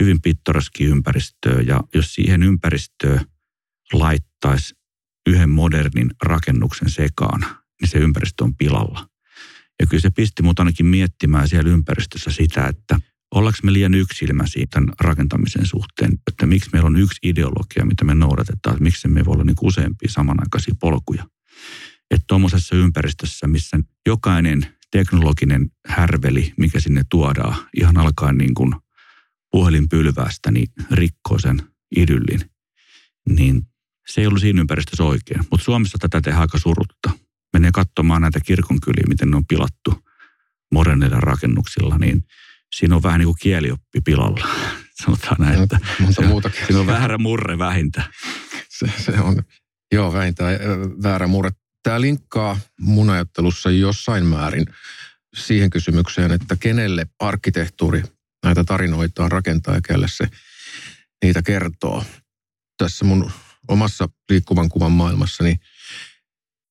hyvin 0.00 0.20
pittoreski 0.22 0.84
ympäristöä. 0.84 1.60
Ja 1.60 1.80
jos 1.94 2.14
siihen 2.14 2.42
ympäristöön 2.42 3.20
laittaisi 3.92 4.74
yhden 5.26 5.50
modernin 5.50 6.10
rakennuksen 6.22 6.90
sekaan, 6.90 7.40
niin 7.80 7.88
se 7.88 7.98
ympäristö 7.98 8.44
on 8.44 8.56
pilalla. 8.56 9.08
Ja 9.80 9.86
kyllä 9.86 10.00
se 10.00 10.10
pisti 10.10 10.42
mut 10.42 10.58
ainakin 10.58 10.86
miettimään 10.86 11.48
siellä 11.48 11.70
ympäristössä 11.70 12.30
sitä, 12.30 12.66
että 12.66 13.00
ollaanko 13.34 13.58
me 13.62 13.72
liian 13.72 13.94
yksilmäisiä 13.94 14.66
tämän 14.70 14.92
rakentamisen 15.00 15.66
suhteen, 15.66 16.12
että 16.26 16.46
miksi 16.46 16.70
meillä 16.72 16.86
on 16.86 16.96
yksi 16.96 17.18
ideologia, 17.22 17.84
mitä 17.84 18.04
me 18.04 18.14
noudatetaan, 18.14 18.74
että 18.74 18.82
miksi 18.82 19.08
me 19.08 19.24
voi 19.24 19.34
olla 19.34 19.44
niin 19.44 19.56
useampia 19.62 20.10
samanaikaisia 20.10 20.74
polkuja. 20.80 21.26
Että 22.10 22.24
tuommoisessa 22.26 22.76
ympäristössä, 22.76 23.46
missä 23.46 23.78
jokainen 24.06 24.66
teknologinen 24.92 25.70
härveli, 25.88 26.52
mikä 26.58 26.80
sinne 26.80 27.02
tuodaan, 27.10 27.56
ihan 27.76 27.96
alkaen 27.96 28.38
niin 28.38 28.54
kuin 28.54 28.74
puhelinpylvästä, 29.50 30.50
niin 30.50 30.66
rikkoo 30.90 31.38
sen 31.38 31.62
idyllin. 31.96 32.40
Niin 33.28 33.62
se 34.06 34.20
ei 34.20 34.26
ollut 34.26 34.40
siinä 34.40 34.60
ympäristössä 34.60 35.04
oikein. 35.04 35.40
Mutta 35.50 35.64
Suomessa 35.64 35.98
tätä 36.00 36.20
tehdään 36.20 36.40
aika 36.40 36.58
surutta. 36.58 37.10
Menee 37.52 37.70
katsomaan 37.74 38.22
näitä 38.22 38.40
kirkonkyliä, 38.40 39.04
miten 39.08 39.30
ne 39.30 39.36
on 39.36 39.46
pilattu 39.46 40.04
modernilla 40.72 41.20
rakennuksilla, 41.20 41.98
niin 41.98 42.24
siinä 42.74 42.96
on 42.96 43.02
vähän 43.02 43.18
niin 43.18 43.26
kuin 43.26 43.38
kielioppi 43.40 44.00
pilalla. 44.04 44.48
Sanotaan 45.04 45.36
näin, 45.38 45.62
että 45.62 45.78
monta 46.00 46.22
muuta 46.22 46.50
siinä 46.66 46.80
on 46.80 46.86
väärä 46.86 47.18
murre 47.18 47.58
vähintä. 47.58 48.02
Se, 48.68 48.92
se 48.98 49.20
on, 49.20 49.42
joo, 49.92 50.12
vähintään 50.12 50.58
väärä 51.02 51.26
murre. 51.26 51.50
Tämä 51.82 52.00
linkkaa 52.00 52.58
mun 52.80 53.10
ajattelussa 53.10 53.70
jossain 53.70 54.26
määrin 54.26 54.66
siihen 55.36 55.70
kysymykseen, 55.70 56.32
että 56.32 56.56
kenelle 56.60 57.06
arkkitehtuuri 57.18 58.02
näitä 58.44 58.64
tarinoitaan 58.64 59.32
rakentaa 59.32 59.74
ja 59.74 59.80
kelle 59.80 60.06
se 60.08 60.28
niitä 61.24 61.42
kertoo. 61.42 62.04
Tässä 62.78 63.04
mun 63.04 63.30
omassa 63.68 64.08
liikkuvan 64.30 64.68
kuvan 64.68 64.92
maailmassani, 64.92 65.60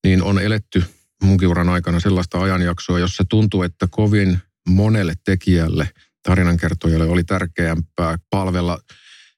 niin 0.03 0.23
on 0.23 0.39
eletty 0.39 0.83
munkin 1.23 1.47
uran 1.47 1.69
aikana 1.69 1.99
sellaista 1.99 2.39
ajanjaksoa, 2.41 2.99
jossa 2.99 3.23
tuntuu, 3.29 3.63
että 3.63 3.87
kovin 3.89 4.39
monelle 4.69 5.13
tekijälle, 5.25 5.89
tarinankertojalle 6.23 7.05
oli 7.05 7.23
tärkeämpää 7.23 8.17
palvella 8.29 8.79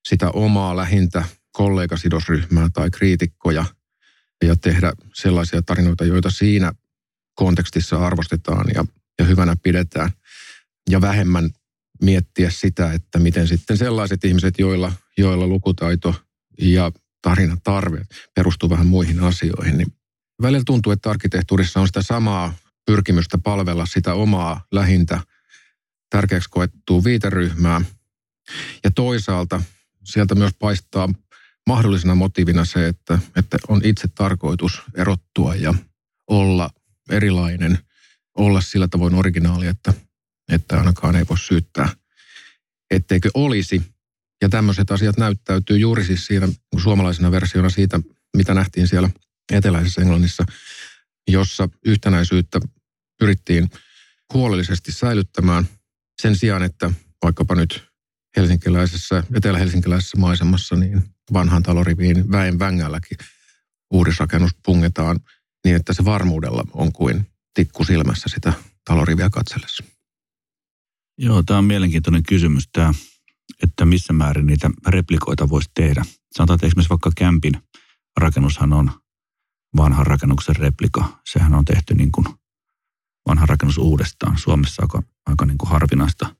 sitä 0.09 0.29
omaa 0.29 0.75
lähintä 0.75 1.23
kollegasidosryhmää 1.51 2.69
tai 2.73 2.89
kriitikkoja 2.89 3.65
ja 4.41 4.55
tehdä 4.55 4.93
sellaisia 5.13 5.61
tarinoita, 5.61 6.05
joita 6.05 6.29
siinä 6.29 6.73
kontekstissa 7.35 8.05
arvostetaan 8.05 8.65
ja, 8.75 8.85
ja 9.19 9.25
hyvänä 9.25 9.55
pidetään. 9.63 10.09
Ja 10.89 11.01
vähemmän 11.01 11.49
miettiä 12.01 12.49
sitä, 12.49 12.93
että 12.93 13.19
miten 13.19 13.47
sitten 13.47 13.77
sellaiset 13.77 14.25
ihmiset, 14.25 14.59
joilla, 14.59 14.93
joilla 15.17 15.47
lukutaito 15.47 16.15
ja 16.61 16.91
tarinan 17.21 17.61
tarve 17.63 18.05
perustuu 18.35 18.69
vähän 18.69 18.87
muihin 18.87 19.19
asioihin, 19.19 19.77
niin 19.77 19.93
välillä 20.41 20.63
tuntuu, 20.65 20.91
että 20.91 21.09
arkkitehtuurissa 21.09 21.79
on 21.79 21.87
sitä 21.87 22.01
samaa 22.01 22.53
pyrkimystä 22.85 23.37
palvella 23.37 23.85
sitä 23.85 24.13
omaa 24.13 24.65
lähintä 24.71 25.21
tärkeäksi 26.09 26.49
koettua 26.49 27.03
viiteryhmää. 27.03 27.81
Ja 28.83 28.91
toisaalta 28.95 29.61
sieltä 30.03 30.35
myös 30.35 30.51
paistaa 30.59 31.09
mahdollisena 31.67 32.15
motiivina 32.15 32.65
se, 32.65 32.87
että, 32.87 33.19
että 33.35 33.57
on 33.67 33.81
itse 33.83 34.07
tarkoitus 34.07 34.81
erottua 34.95 35.55
ja 35.55 35.73
olla 36.27 36.69
erilainen, 37.09 37.77
olla 38.37 38.61
sillä 38.61 38.87
tavoin 38.87 39.13
originaali, 39.13 39.67
että, 39.67 39.93
että 40.51 40.77
ainakaan 40.77 41.15
ei 41.15 41.25
voi 41.29 41.37
syyttää, 41.37 41.89
etteikö 42.91 43.29
olisi. 43.33 43.81
Ja 44.41 44.49
tämmöiset 44.49 44.91
asiat 44.91 45.17
näyttäytyy 45.17 45.77
juuri 45.77 46.05
siis 46.05 46.25
siinä 46.25 46.47
suomalaisena 46.83 47.31
versiona 47.31 47.69
siitä, 47.69 47.99
mitä 48.37 48.53
nähtiin 48.53 48.87
siellä 48.87 49.09
eteläisessä 49.51 50.01
Englannissa, 50.01 50.45
jossa 51.27 51.69
yhtenäisyyttä 51.85 52.59
pyrittiin 53.19 53.69
huolellisesti 54.33 54.91
säilyttämään 54.91 55.67
sen 56.21 56.35
sijaan, 56.35 56.63
että 56.63 56.91
vaikkapa 57.23 57.55
nyt 57.55 57.90
helsinkiläisessä, 58.37 59.23
etelä-helsinkiläisessä 59.33 60.17
maisemassa, 60.17 60.75
niin 60.75 61.03
vanhan 61.33 61.63
taloriviin 61.63 62.31
väen 62.31 62.59
vängälläkin 62.59 63.17
uudisrakennus 63.93 64.51
pungetaan 64.65 65.19
niin, 65.65 65.75
että 65.75 65.93
se 65.93 66.05
varmuudella 66.05 66.63
on 66.73 66.93
kuin 66.93 67.27
tikku 67.53 67.83
silmässä 67.83 68.29
sitä 68.29 68.53
taloriviä 68.85 69.29
katsellessa. 69.29 69.83
Joo, 71.17 71.43
tämä 71.43 71.59
on 71.59 71.65
mielenkiintoinen 71.65 72.23
kysymys 72.23 72.69
tämä, 72.71 72.93
että 73.63 73.85
missä 73.85 74.13
määrin 74.13 74.45
niitä 74.45 74.69
replikoita 74.87 75.49
voisi 75.49 75.69
tehdä. 75.73 76.05
Sanotaan, 76.37 76.55
että 76.55 76.67
esimerkiksi 76.67 76.89
vaikka 76.89 77.11
kämpin 77.17 77.53
rakennushan 78.17 78.73
on 78.73 78.91
vanhan 79.77 80.07
rakennuksen 80.07 80.55
replika. 80.55 81.21
Sehän 81.31 81.53
on 81.53 81.65
tehty 81.65 81.93
niin 81.93 82.11
kuin 82.11 82.27
vanha 83.27 83.45
rakennus 83.45 83.77
uudestaan. 83.77 84.37
Suomessa 84.37 84.81
aika, 84.81 85.03
aika 85.25 85.45
niin 85.45 85.57
kuin 85.57 85.69
harvinaista. 85.69 86.35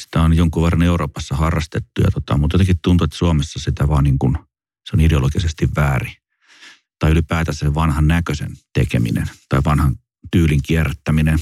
Sitä 0.00 0.22
on 0.22 0.36
jonkun 0.36 0.62
verran 0.62 0.82
Euroopassa 0.82 1.36
harrastettu, 1.36 2.00
ja 2.04 2.10
tota, 2.10 2.38
mutta 2.38 2.54
jotenkin 2.54 2.78
tuntuu, 2.82 3.04
että 3.04 3.16
Suomessa 3.16 3.58
sitä 3.58 3.88
vaan 3.88 4.04
niin 4.04 4.18
kuin, 4.18 4.38
se 4.84 4.96
on 4.96 5.00
ideologisesti 5.00 5.68
väärin. 5.76 6.12
Tai 6.98 7.10
ylipäätään 7.10 7.56
se 7.56 7.74
vanhan 7.74 8.06
näköisen 8.06 8.52
tekeminen 8.74 9.30
tai 9.48 9.60
vanhan 9.64 9.96
tyylin 10.32 10.60
kierrättäminen. 10.62 11.38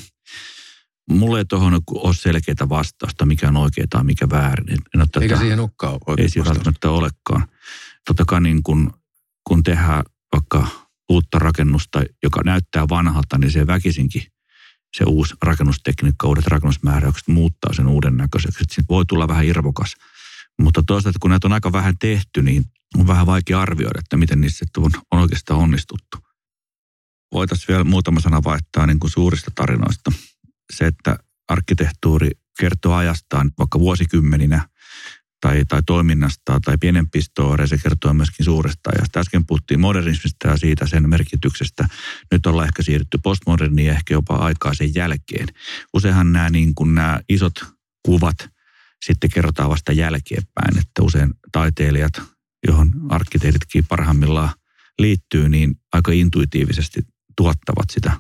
Mulla 1.11 1.39
ei 1.39 1.45
tuohon 1.45 1.81
ole 1.95 2.15
selkeää 2.15 2.69
vastausta, 2.69 3.27
mikä 3.27 3.49
on 3.49 3.57
oikea 3.57 3.87
tai 3.91 4.05
mikä 4.05 4.31
väärin. 4.31 4.79
En 4.95 5.01
Eikä 5.01 5.35
tätä, 5.35 5.41
siihen 5.41 5.61
olekaan 5.61 5.99
oikein 6.07 6.25
Ei 6.25 6.29
siihen 6.29 6.49
välttämättä 6.49 6.91
olekaan. 6.91 7.49
Totta 8.07 8.25
kai 8.25 8.41
niin 8.41 8.63
kun, 8.63 8.95
kun 9.45 9.63
tehdään 9.63 10.05
vaikka 10.33 10.69
uutta 11.09 11.39
rakennusta, 11.39 12.03
joka 12.23 12.43
näyttää 12.45 12.89
vanhalta, 12.89 13.39
niin 13.39 13.51
se 13.51 13.67
väkisinkin 13.67 14.23
se 14.97 15.05
uusi 15.05 15.35
rakennustekniikka, 15.43 16.29
uudet 16.29 16.47
rakennusmääräykset 16.47 17.29
muuttaa 17.29 17.73
sen 17.73 17.87
uuden 17.87 18.17
näköiseksi. 18.17 18.59
Sitten 18.59 18.85
voi 18.89 19.05
tulla 19.07 19.29
vähän 19.29 19.45
irvokas. 19.45 19.95
Mutta 20.61 20.83
toisaalta, 20.87 21.19
kun 21.19 21.31
näitä 21.31 21.47
on 21.49 21.53
aika 21.53 21.73
vähän 21.73 21.99
tehty, 21.99 22.43
niin 22.43 22.65
on 22.97 23.07
vähän 23.07 23.27
vaikea 23.27 23.61
arvioida, 23.61 23.99
että 23.99 24.17
miten 24.17 24.41
niissä 24.41 24.65
on, 24.77 24.91
on 25.11 25.21
oikeastaan 25.21 25.61
onnistuttu. 25.61 26.19
Voitaisiin 27.33 27.69
vielä 27.69 27.85
muutama 27.85 28.21
sana 28.21 28.45
vaihtaa 28.45 28.87
niin 28.87 29.01
kuin 29.01 29.11
suurista 29.11 29.51
tarinoista. 29.55 30.13
Se, 30.73 30.87
että 30.87 31.19
arkkitehtuuri 31.49 32.31
kertoo 32.59 32.95
ajastaan 32.95 33.51
vaikka 33.59 33.79
vuosikymmeninä 33.79 34.69
tai, 35.41 35.65
tai 35.69 35.83
toiminnasta 35.87 36.61
tai 36.65 36.79
pienempi 36.81 37.23
story, 37.23 37.67
se 37.67 37.79
kertoo 37.79 38.15
myöskin 38.15 38.45
suuresta 38.45 38.91
ajasta. 38.95 39.21
Äsken 39.21 39.47
puhuttiin 39.47 39.81
modernismista 39.81 40.49
ja 40.49 40.57
siitä 40.57 40.87
sen 40.87 41.09
merkityksestä. 41.09 41.89
Nyt 42.33 42.47
ollaan 42.47 42.67
ehkä 42.67 42.83
siirrytty 42.83 43.19
postmoderniin 43.23 43.91
ehkä 43.91 44.15
jopa 44.15 44.35
aikaa 44.35 44.75
sen 44.75 44.95
jälkeen. 44.95 45.49
Useinhan 45.95 46.33
nämä, 46.33 46.51
niin 46.51 46.75
kuin 46.75 46.95
nämä 46.95 47.21
isot 47.29 47.65
kuvat 48.03 48.49
sitten 49.05 49.31
kerrotaan 49.31 49.71
vasta 49.71 49.93
jälkeenpäin, 49.93 50.79
että 50.79 51.03
usein 51.03 51.35
taiteilijat, 51.53 52.23
johon 52.67 52.93
arkkitehditkin 53.09 53.87
parhaimmillaan 53.89 54.51
liittyy, 54.99 55.49
niin 55.49 55.81
aika 55.93 56.13
intuitiivisesti 56.13 57.01
tuottavat 57.37 57.91
sitä 57.91 58.17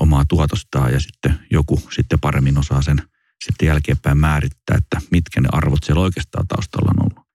omaa 0.00 0.24
tuotostaan 0.28 0.92
ja 0.92 1.00
sitten 1.00 1.38
joku 1.50 1.82
sitten 1.92 2.20
paremmin 2.20 2.58
osaa 2.58 2.82
sen– 2.82 3.02
sitten 3.46 3.66
jälkeenpäin 3.66 4.18
määrittää, 4.18 4.76
että 4.76 5.00
mitkä 5.10 5.40
ne 5.40 5.48
arvot 5.52 5.84
siellä 5.84 6.02
oikeastaan 6.02 6.46
taustalla 6.48 6.90
on 6.90 7.02
ollut. 7.02 7.26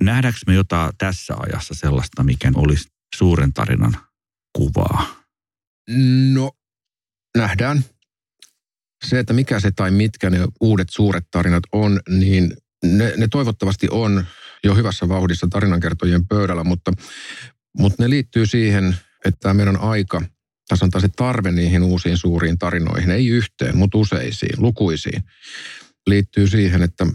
Nähdäänkö 0.00 0.38
me 0.46 0.54
jotain 0.54 0.92
tässä 0.98 1.34
ajassa 1.38 1.74
sellaista, 1.74 2.24
mikä 2.24 2.52
olisi 2.54 2.88
suuren 3.16 3.52
tarinan 3.52 3.96
kuvaa? 4.56 5.06
No, 6.32 6.52
nähdään. 7.36 7.84
Se, 9.06 9.18
että 9.18 9.32
mikä 9.32 9.60
se 9.60 9.70
tai 9.70 9.90
mitkä 9.90 10.30
ne 10.30 10.38
uudet 10.60 10.88
suuret 10.90 11.24
tarinat 11.30 11.62
on, 11.72 12.00
niin 12.08 12.56
ne, 12.84 13.12
ne 13.16 13.28
toivottavasti 13.28 13.88
on 13.90 14.26
jo 14.64 14.74
hyvässä 14.74 15.08
vauhdissa 15.08 15.46
tarinankertojien 15.50 16.26
pöydällä, 16.28 16.64
mutta, 16.64 16.92
mutta 17.78 18.02
ne 18.02 18.10
liittyy 18.10 18.46
siihen, 18.46 18.96
että 19.24 19.54
meidän 19.54 19.80
aika– 19.80 20.22
tai 20.68 20.78
sanotaan 20.78 21.02
se 21.02 21.08
tarve 21.08 21.50
niihin 21.50 21.82
uusiin 21.82 22.18
suuriin 22.18 22.58
tarinoihin, 22.58 23.10
ei 23.10 23.28
yhteen, 23.28 23.76
mutta 23.76 23.98
useisiin, 23.98 24.62
lukuisiin, 24.62 25.22
liittyy 26.06 26.46
siihen, 26.46 26.82
että 26.82 27.06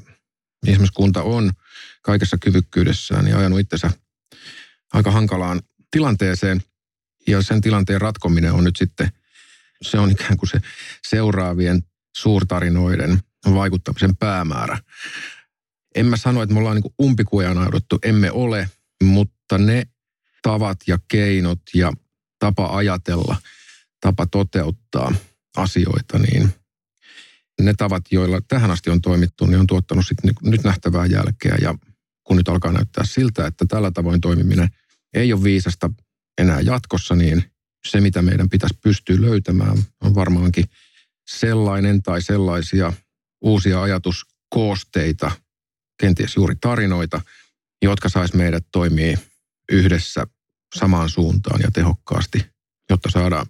ihmiskunta 0.67 1.23
on 1.23 1.51
kaikessa 2.01 2.37
kyvykkyydessään 2.37 3.27
ja 3.27 3.37
ajanut 3.37 3.59
itsensä 3.59 3.91
aika 4.93 5.11
hankalaan 5.11 5.61
tilanteeseen. 5.91 6.61
Ja 7.27 7.41
sen 7.41 7.61
tilanteen 7.61 8.01
ratkominen 8.01 8.53
on 8.53 8.63
nyt 8.63 8.75
sitten, 8.75 9.09
se 9.81 9.99
on 9.99 10.11
ikään 10.11 10.37
kuin 10.37 10.49
se 10.49 10.61
seuraavien 11.07 11.83
suurtarinoiden 12.15 13.19
vaikuttamisen 13.53 14.15
päämäärä. 14.15 14.77
En 15.95 16.05
mä 16.05 16.17
sano, 16.17 16.41
että 16.41 16.53
me 16.53 16.59
ollaan 16.59 16.75
niin 16.75 16.93
emme 18.03 18.31
ole, 18.31 18.69
mutta 19.03 19.57
ne 19.57 19.87
tavat 20.41 20.77
ja 20.87 20.97
keinot 21.07 21.61
ja 21.73 21.93
tapa 22.43 22.77
ajatella, 22.77 23.36
tapa 24.01 24.25
toteuttaa 24.25 25.15
asioita, 25.58 26.19
niin 26.19 26.49
ne 27.62 27.73
tavat, 27.73 28.03
joilla 28.12 28.41
tähän 28.47 28.71
asti 28.71 28.89
on 28.89 29.01
toimittu, 29.01 29.45
niin 29.45 29.60
on 29.60 29.67
tuottanut 29.67 30.08
sit 30.08 30.17
nyt 30.43 30.63
nähtävää 30.63 31.06
jälkeä. 31.06 31.58
Ja 31.62 31.75
kun 32.23 32.38
nyt 32.38 32.49
alkaa 32.49 32.71
näyttää 32.71 33.03
siltä, 33.06 33.47
että 33.47 33.65
tällä 33.65 33.91
tavoin 33.91 34.21
toimiminen 34.21 34.69
ei 35.13 35.34
ole 35.34 35.43
viisasta 35.43 35.89
enää 36.38 36.62
jatkossa, 36.62 37.15
niin 37.15 37.43
se, 37.88 38.01
mitä 38.01 38.21
meidän 38.21 38.49
pitäisi 38.49 38.77
pystyä 38.84 39.21
löytämään, 39.21 39.77
on 40.01 40.15
varmaankin 40.15 40.65
sellainen 41.27 42.03
tai 42.03 42.21
sellaisia 42.21 42.93
uusia 43.41 43.82
ajatuskoosteita, 43.82 45.32
kenties 45.99 46.36
juuri 46.36 46.56
tarinoita, 46.62 47.21
jotka 47.82 48.10
sais 48.10 48.34
meidät 48.34 48.65
toimii 48.71 49.17
yhdessä 49.71 50.27
samaan 50.73 51.09
suuntaan 51.09 51.62
ja 51.62 51.71
tehokkaasti, 51.71 52.45
jotta 52.89 53.09
saadaan 53.12 53.45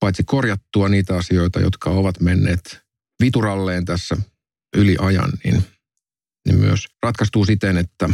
paitsi 0.00 0.24
korjattua 0.24 0.88
niitä 0.88 1.16
asioita, 1.16 1.60
jotka 1.60 1.90
ovat 1.90 2.20
menneet 2.20 2.80
vituralleen 3.22 3.84
tässä 3.84 4.16
yli 4.76 4.96
ajan, 5.00 5.32
niin, 5.44 5.64
niin 6.46 6.58
myös 6.58 6.86
ratkaistuu 7.02 7.44
siten, 7.44 7.76
että 7.76 8.10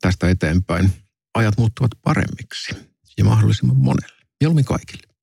tästä 0.00 0.28
eteenpäin 0.28 0.92
ajat 1.34 1.58
muuttuvat 1.58 1.90
paremmiksi 2.02 2.74
ja 3.18 3.24
mahdollisimman 3.24 3.76
monelle, 3.76 4.26
mieluummin 4.40 4.64
kaikille. 4.64 5.14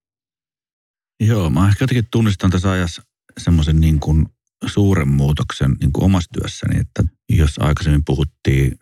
Joo, 1.19 1.49
mä 1.49 1.67
ehkä 1.69 1.83
jotenkin 1.83 2.07
tunnistan 2.11 2.51
tässä 2.51 2.71
ajassa 2.71 3.01
semmoisen 3.37 3.81
niin 3.81 3.99
kuin 3.99 4.25
suuren 4.65 5.07
muutoksen 5.07 5.75
niin 5.79 5.91
kuin 5.91 6.03
omassa 6.03 6.29
työssäni, 6.39 6.79
että 6.79 7.03
jos 7.29 7.55
aikaisemmin 7.59 8.05
puhuttiin, 8.05 8.77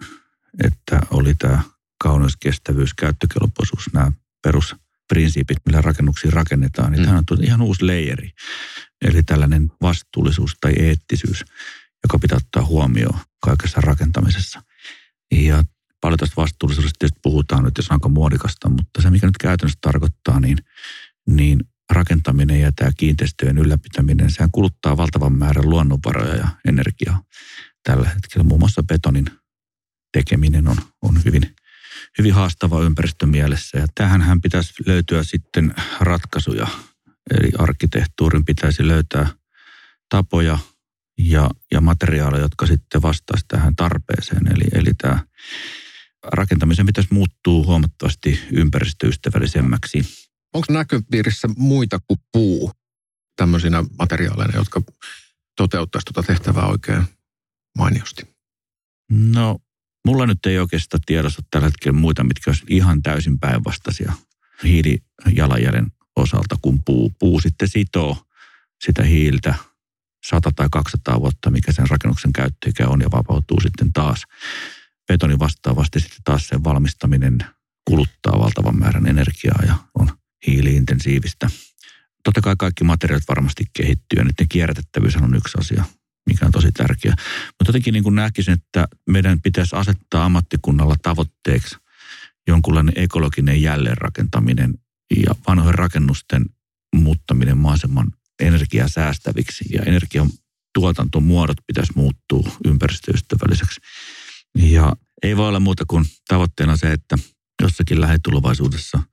että 0.64 1.02
oli 1.12 1.36
tämä 1.36 1.62
kauneus, 2.04 2.38
kestävyys, 2.38 2.94
käyttökelpoisuus, 2.94 3.94
nämä 3.94 4.12
perusprinsiipit, 4.44 5.58
millä 5.66 5.82
rakennuksia 5.82 6.32
rakennetaan, 6.32 6.92
niin 6.92 7.00
mm. 7.00 7.04
tähän 7.04 7.18
on 7.18 7.26
tullut 7.26 7.46
ihan 7.46 7.62
uusi 7.62 7.88
leijeri. 7.88 8.32
Eli 9.02 9.24
tällainen 9.24 9.72
vastuullisuus 9.82 10.56
tai 10.62 10.74
eettisyys, 10.80 11.46
joka 12.04 12.20
pitää 12.20 12.38
ottaa 12.38 12.66
huomioon 12.66 13.20
kaikessa 13.42 13.82
rakentamisessa. 13.82 14.62
Ja 15.32 15.64
paljon 16.02 16.20
tästä 16.20 16.36
vastuullisuudesta 16.38 17.00
tietysti 17.00 17.20
puhutaan 17.24 17.64
nyt, 17.64 17.78
jos 17.78 17.90
on 17.90 17.96
aika 17.96 18.10
muodikasta, 18.10 18.70
mutta 18.70 19.02
se 19.02 19.10
mikä 19.10 19.28
nyt 19.28 19.38
käytännössä 19.38 19.80
tarkoittaa, 19.82 20.40
niin, 20.40 20.58
niin 21.28 21.60
rakentaminen 21.92 22.62
ja 22.62 22.72
tämä 22.72 22.92
kiinteistöjen 22.98 23.58
ylläpitäminen, 23.58 24.32
sehän 24.32 24.52
kuluttaa 24.52 24.98
valtavan 24.98 25.34
määrän 25.34 25.70
luonnonvaroja 25.70 26.36
ja 26.36 26.48
energiaa 26.68 27.24
tällä 27.84 28.10
hetkellä. 28.10 28.44
Muun 28.44 28.60
muassa 28.60 28.84
betonin 28.84 29.26
tekeminen 30.14 30.68
on, 30.68 30.78
on 31.02 31.22
hyvin 31.26 31.56
hyvin 32.18 32.34
haastava 32.34 32.82
ympäristömielessä. 32.82 33.78
Ja 33.78 33.86
tähänhän 33.96 34.42
pitäisi 34.42 34.74
löytyä 34.86 35.24
sitten 35.24 35.74
ratkaisuja. 36.00 36.68
Eli 37.32 37.52
arkkitehtuurin 37.58 38.46
pitäisi 38.46 38.88
löytää 38.88 39.28
tapoja 40.10 40.60
ja, 41.20 41.50
ja 41.72 41.82
materiaaleja, 41.82 42.44
jotka 42.44 42.66
sitten 42.66 43.02
vastaisivat 43.02 43.48
tähän 43.48 43.76
tarpeeseen. 43.76 44.48
Eli, 44.48 44.64
eli 44.74 44.92
tämä 44.98 45.20
rakentamisen 46.24 46.86
pitäisi 46.86 47.14
muuttua 47.14 47.66
huomattavasti 47.66 48.40
ympäristöystävällisemmäksi. 48.52 50.06
Onko 50.54 50.74
näköpiirissä 50.74 51.48
muita 51.58 52.00
kuin 52.08 52.20
puu 52.32 52.72
tämmöisinä 53.36 53.84
materiaaleina, 54.00 54.58
jotka 54.58 54.82
toteuttaisivat 55.58 56.14
tuota 56.14 56.28
tehtävää 56.28 56.66
oikein 56.66 57.04
mainiosti? 57.78 58.36
No 59.10 59.60
Mulla 60.06 60.26
nyt 60.26 60.46
ei 60.46 60.60
oikeastaan 60.60 61.02
tiedossa 61.06 61.42
tällä 61.52 61.68
hetkellä 61.68 62.00
muita, 62.00 62.24
mitkä 62.24 62.52
olisi 62.52 62.66
ihan 62.70 63.02
täysin 63.02 63.40
päinvastaisia 63.40 64.14
hiilijalanjäljen 64.64 65.92
osalta, 66.16 66.56
kun 66.62 66.84
puu. 66.86 67.12
Puu 67.20 67.40
sitten 67.40 67.68
sitoo 67.68 68.18
sitä 68.86 69.04
hiiltä 69.04 69.56
100 70.26 70.52
tai 70.56 70.68
200 70.72 71.22
vuotta, 71.22 71.50
mikä 71.50 71.72
sen 71.72 71.90
rakennuksen 71.90 72.34
käyttöikä 72.34 72.88
on, 72.88 73.02
ja 73.02 73.12
vapautuu 73.12 73.60
sitten 73.62 73.94
taas. 73.94 74.24
Betoni 75.08 75.40
vastaavasti 75.40 76.00
sitten 76.00 76.24
taas 76.24 76.48
sen 76.48 76.64
valmistaminen 76.64 77.38
kuluttaa 77.86 78.40
valtavan 78.40 78.80
määrän 78.80 79.08
energiaa 79.08 79.60
ja 79.68 79.76
on 80.00 80.10
hiiliintensiivistä. 80.48 81.50
Totta 82.24 82.42
kai 82.42 82.56
kaikki 82.60 82.84
materiaalit 82.84 83.28
varmasti 83.28 83.64
kehittyy 83.74 84.18
ja 84.18 84.24
niiden 84.24 84.48
kierrätettävyys 84.50 85.16
on 85.16 85.36
yksi 85.36 85.58
asia, 85.60 85.84
mikä 86.26 86.46
on 86.46 86.52
tosi 86.52 86.72
tärkeä. 86.72 87.16
Mutta 87.48 87.70
jotenkin 87.70 87.94
niin 87.94 88.04
kuin 88.04 88.16
näkisin, 88.16 88.54
että 88.54 88.88
meidän 89.10 89.42
pitäisi 89.42 89.76
asettaa 89.76 90.26
ammattikunnalla 90.26 90.96
tavoitteeksi 91.02 91.76
jonkunlainen 92.48 92.94
ekologinen 92.98 93.62
jälleenrakentaminen 93.62 94.74
ja 95.26 95.36
vanhojen 95.48 95.76
rakennusten 95.76 96.46
muuttaminen 96.96 97.58
maaseman 97.58 98.12
energiaa 98.40 98.88
säästäviksi 98.88 99.66
ja 99.74 99.84
energian 99.84 100.30
tuotantomuodot 100.74 101.58
pitäisi 101.68 101.92
muuttua 101.96 102.52
ympäristöystävälliseksi. 102.66 103.82
Ja 104.58 104.96
ei 105.24 105.38
voi 105.38 105.48
olla 105.48 105.60
muuta 105.60 105.84
kuin 105.88 106.06
tavoitteena 106.28 106.78
se, 106.78 106.92
että 106.92 107.18
jossakin 107.62 108.02
lähitulevaisuudessa 108.02 109.04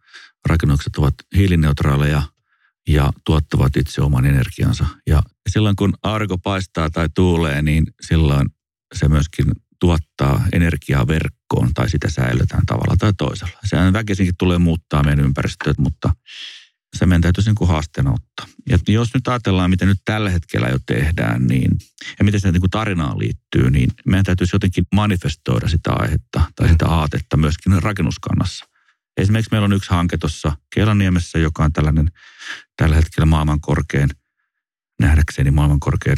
rakennukset 0.49 0.97
ovat 0.97 1.15
hiilineutraaleja 1.37 2.23
ja 2.89 3.13
tuottavat 3.27 3.77
itse 3.77 4.03
oman 4.03 4.27
energiansa. 4.27 4.87
Ja 5.07 5.23
silloin 5.49 5.77
kun 5.77 5.95
aurinko 6.03 6.39
paistaa 6.39 6.91
tai 6.91 7.09
tuulee, 7.15 7.63
niin 7.63 7.87
silloin 8.01 8.49
se 8.95 9.09
myöskin 9.09 9.47
tuottaa 9.81 10.45
energiaa 10.53 11.07
verkkoon 11.07 11.75
tai 11.75 11.91
sitä 11.91 12.11
säilytään 12.11 12.67
tavalla 12.67 12.97
tai 12.99 13.13
toisella. 13.19 13.59
Sehän 13.65 13.93
väkisinkin 13.93 14.35
tulee 14.39 14.59
muuttaa 14.59 15.03
meidän 15.03 15.25
ympäristöt, 15.25 15.79
mutta 15.79 16.15
se 16.97 17.07
meidän 17.07 17.21
täytyisi 17.21 17.51
niin 17.51 17.69
haasteena 17.69 18.11
ottaa. 18.11 18.47
Ja 18.69 18.79
jos 18.89 19.15
nyt 19.15 19.29
ajatellaan, 19.29 19.71
mitä 19.71 19.87
nyt 19.87 19.99
tällä 20.05 20.31
hetkellä 20.31 20.69
jo 20.69 20.79
tehdään, 20.87 21.47
niin, 21.47 21.79
ja 22.19 22.25
miten 22.25 22.41
se 22.41 22.53
niin 22.53 22.71
tarinaan 22.71 23.19
liittyy, 23.19 23.71
niin 23.71 23.91
meidän 24.07 24.25
täytyisi 24.25 24.57
jotenkin 24.57 24.85
manifestoida 24.95 25.69
sitä 25.69 25.93
aihetta 25.93 26.43
tai 26.57 26.69
sitä 26.69 26.87
aatetta 26.87 27.37
myöskin 27.37 27.83
rakennuskannassa. 27.83 28.70
Esimerkiksi 29.17 29.51
meillä 29.51 29.65
on 29.65 29.73
yksi 29.73 29.91
hanke 29.91 30.19
tuossa 30.19 30.57
Kelaniemessä, 30.75 31.39
joka 31.39 31.65
on 31.65 31.73
tällainen 31.73 32.11
tällä 32.77 32.97
hetkellä 32.97 33.27
maailman 33.27 33.61
korkein, 33.61 34.09
nähdäkseni 35.01 35.51
maailman 35.51 35.81
korkein 35.81 36.17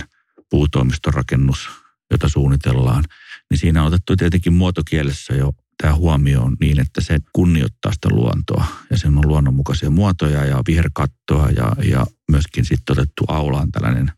puutoimistorakennus, 0.51 1.71
jota 2.11 2.29
suunnitellaan. 2.29 3.05
Niin 3.51 3.59
siinä 3.59 3.81
on 3.81 3.87
otettu 3.87 4.17
tietenkin 4.17 4.53
muotokielessä 4.53 5.35
jo 5.35 5.53
tämä 5.83 5.95
huomioon 5.95 6.57
niin, 6.61 6.81
että 6.81 7.01
se 7.01 7.19
kunnioittaa 7.33 7.93
sitä 7.93 8.09
luontoa 8.11 8.67
ja 8.91 8.99
sen 8.99 9.19
on 9.19 9.29
luonnonmukaisia 9.29 9.91
muotoja 9.91 10.45
ja 10.45 10.63
viherkattoa 10.67 11.51
ja, 11.51 11.73
ja 11.85 12.07
myöskin 12.31 12.65
sitten 12.65 12.93
otettu 12.99 13.25
aulaan 13.29 13.73
tällainen 13.73 14.13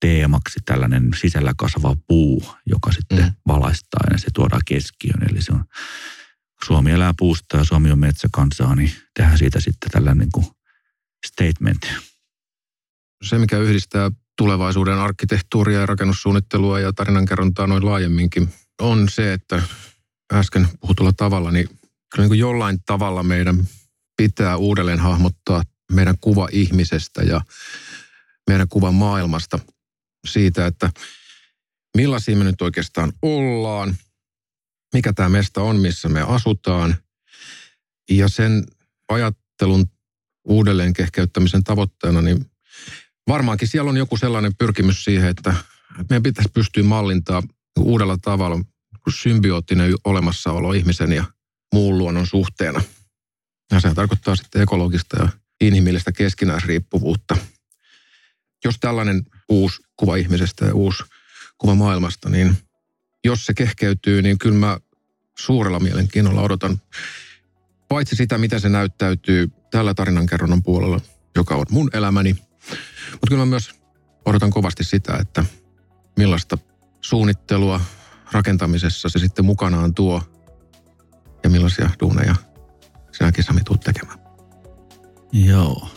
teemaksi 0.00 0.60
tällainen 0.64 1.10
sisällä 1.20 1.52
kasvava 1.56 1.96
puu, 2.08 2.44
joka 2.66 2.92
sitten 2.92 3.24
mm. 3.24 3.32
valaistaa 3.46 4.04
ja 4.12 4.18
se 4.18 4.26
tuodaan 4.34 4.62
keskiöön. 4.66 5.30
Eli 5.30 5.42
se 5.42 5.52
on 5.52 5.64
Suomi 6.66 6.90
elää 6.90 7.14
puusta 7.18 7.56
ja 7.56 7.64
Suomi 7.64 7.90
on 7.90 7.98
metsäkansaa, 7.98 8.74
niin 8.74 8.92
tehdään 9.14 9.38
siitä 9.38 9.60
sitten 9.60 9.90
tällainen 9.90 10.18
niin 10.18 10.32
kuin 10.32 10.46
statement. 11.26 11.86
Se, 13.24 13.38
mikä 13.38 13.58
yhdistää 13.58 14.10
tulevaisuuden 14.36 14.98
arkkitehtuuria 14.98 15.80
ja 15.80 15.86
rakennussuunnittelua 15.86 16.80
ja 16.80 16.92
tarinankerrontaa 16.92 17.66
noin 17.66 17.86
laajemminkin, 17.86 18.54
on 18.80 19.08
se, 19.08 19.32
että 19.32 19.62
äsken 20.32 20.68
puhutulla 20.80 21.12
tavalla, 21.12 21.50
niin 21.50 21.68
kyllä 21.68 22.22
niin 22.22 22.28
kuin 22.28 22.38
jollain 22.38 22.78
tavalla 22.86 23.22
meidän 23.22 23.68
pitää 24.16 24.56
uudelleen 24.56 24.98
hahmottaa 24.98 25.62
meidän 25.92 26.14
kuva 26.20 26.48
ihmisestä 26.52 27.22
ja 27.22 27.40
meidän 28.50 28.68
kuva 28.68 28.92
maailmasta 28.92 29.58
siitä, 30.28 30.66
että 30.66 30.90
millaisia 31.96 32.36
me 32.36 32.44
nyt 32.44 32.62
oikeastaan 32.62 33.12
ollaan, 33.22 33.94
mikä 34.94 35.12
tämä 35.12 35.28
mesta 35.28 35.62
on, 35.62 35.76
missä 35.76 36.08
me 36.08 36.20
asutaan. 36.20 36.96
Ja 38.10 38.28
sen 38.28 38.66
ajattelun 39.08 39.86
uudelleen 40.44 40.92
kehkeyttämisen 40.92 41.64
tavoitteena, 41.64 42.22
niin 42.22 42.50
varmaankin 43.28 43.68
siellä 43.68 43.90
on 43.90 43.96
joku 43.96 44.16
sellainen 44.16 44.52
pyrkimys 44.58 45.04
siihen, 45.04 45.28
että 45.28 45.54
meidän 46.08 46.22
pitäisi 46.22 46.50
pystyä 46.54 46.82
mallintaa 46.82 47.42
uudella 47.78 48.18
tavalla 48.22 48.64
symbioottinen 49.14 49.94
olemassaolo 50.04 50.72
ihmisen 50.72 51.12
ja 51.12 51.24
muun 51.74 51.98
luonnon 51.98 52.26
suhteena. 52.26 52.82
Ja 53.72 53.80
se 53.80 53.94
tarkoittaa 53.94 54.36
sitten 54.36 54.62
ekologista 54.62 55.16
ja 55.22 55.28
inhimillistä 55.60 56.12
keskinäisriippuvuutta. 56.12 57.36
Jos 58.64 58.76
tällainen 58.80 59.22
uusi 59.48 59.82
kuva 59.96 60.16
ihmisestä 60.16 60.64
ja 60.64 60.74
uusi 60.74 61.02
kuva 61.58 61.74
maailmasta, 61.74 62.28
niin 62.28 62.56
jos 63.24 63.46
se 63.46 63.54
kehkeytyy, 63.54 64.22
niin 64.22 64.38
kyllä 64.38 64.56
mä 64.58 64.78
suurella 65.38 65.80
mielenkiinnolla 65.80 66.42
odotan 66.42 66.80
paitsi 67.88 68.16
sitä, 68.16 68.38
mitä 68.38 68.58
se 68.58 68.68
näyttäytyy 68.68 69.48
tällä 69.70 69.94
tarinankerronnan 69.94 70.62
puolella, 70.62 71.00
joka 71.36 71.54
on 71.54 71.66
mun 71.70 71.90
elämäni, 71.92 72.36
mutta 73.12 73.26
kyllä 73.28 73.42
mä 73.42 73.46
myös 73.46 73.74
odotan 74.24 74.50
kovasti 74.50 74.84
sitä, 74.84 75.16
että 75.16 75.44
millaista 76.16 76.58
suunnittelua, 77.00 77.80
rakentamisessa 78.32 79.08
se 79.08 79.18
sitten 79.18 79.44
mukanaan 79.44 79.94
tuo 79.94 80.22
ja 81.44 81.50
millaisia 81.50 81.90
duuneja 82.00 82.34
sinäkin 83.12 83.44
Sami 83.44 83.60
tuut 83.64 83.80
tekemään? 83.80 84.18
Joo. 85.32 85.88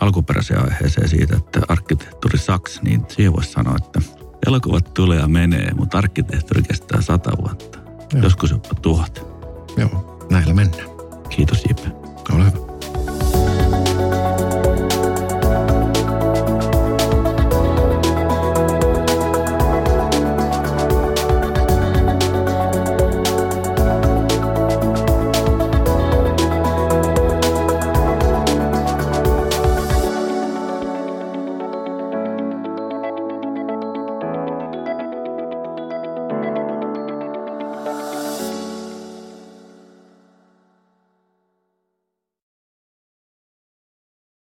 Alkuperäiseen 0.00 0.64
aiheeseen 0.64 1.08
siitä, 1.08 1.36
että 1.36 1.60
arkkitehtuuri 1.68 2.38
saks, 2.38 2.82
niin 2.82 3.06
siihen 3.08 3.32
voisi 3.32 3.52
sanoa, 3.52 3.76
että 3.76 4.19
elokuvat 4.50 4.94
tulee 4.94 5.18
ja 5.18 5.28
menee, 5.28 5.74
mutta 5.74 5.98
arkkitehtuuri 5.98 6.62
kestää 6.62 7.00
sata 7.00 7.30
vuotta. 7.40 7.78
Joo. 8.12 8.22
Joskus 8.22 8.50
jopa 8.50 8.74
tuhat. 8.82 9.26
Joo, 9.76 10.26
näillä 10.30 10.54
mennään. 10.54 10.88
Kiitos 11.28 11.64
Jipe. 11.68 11.92
Ole 12.34 12.44
hyvä. 12.44 12.69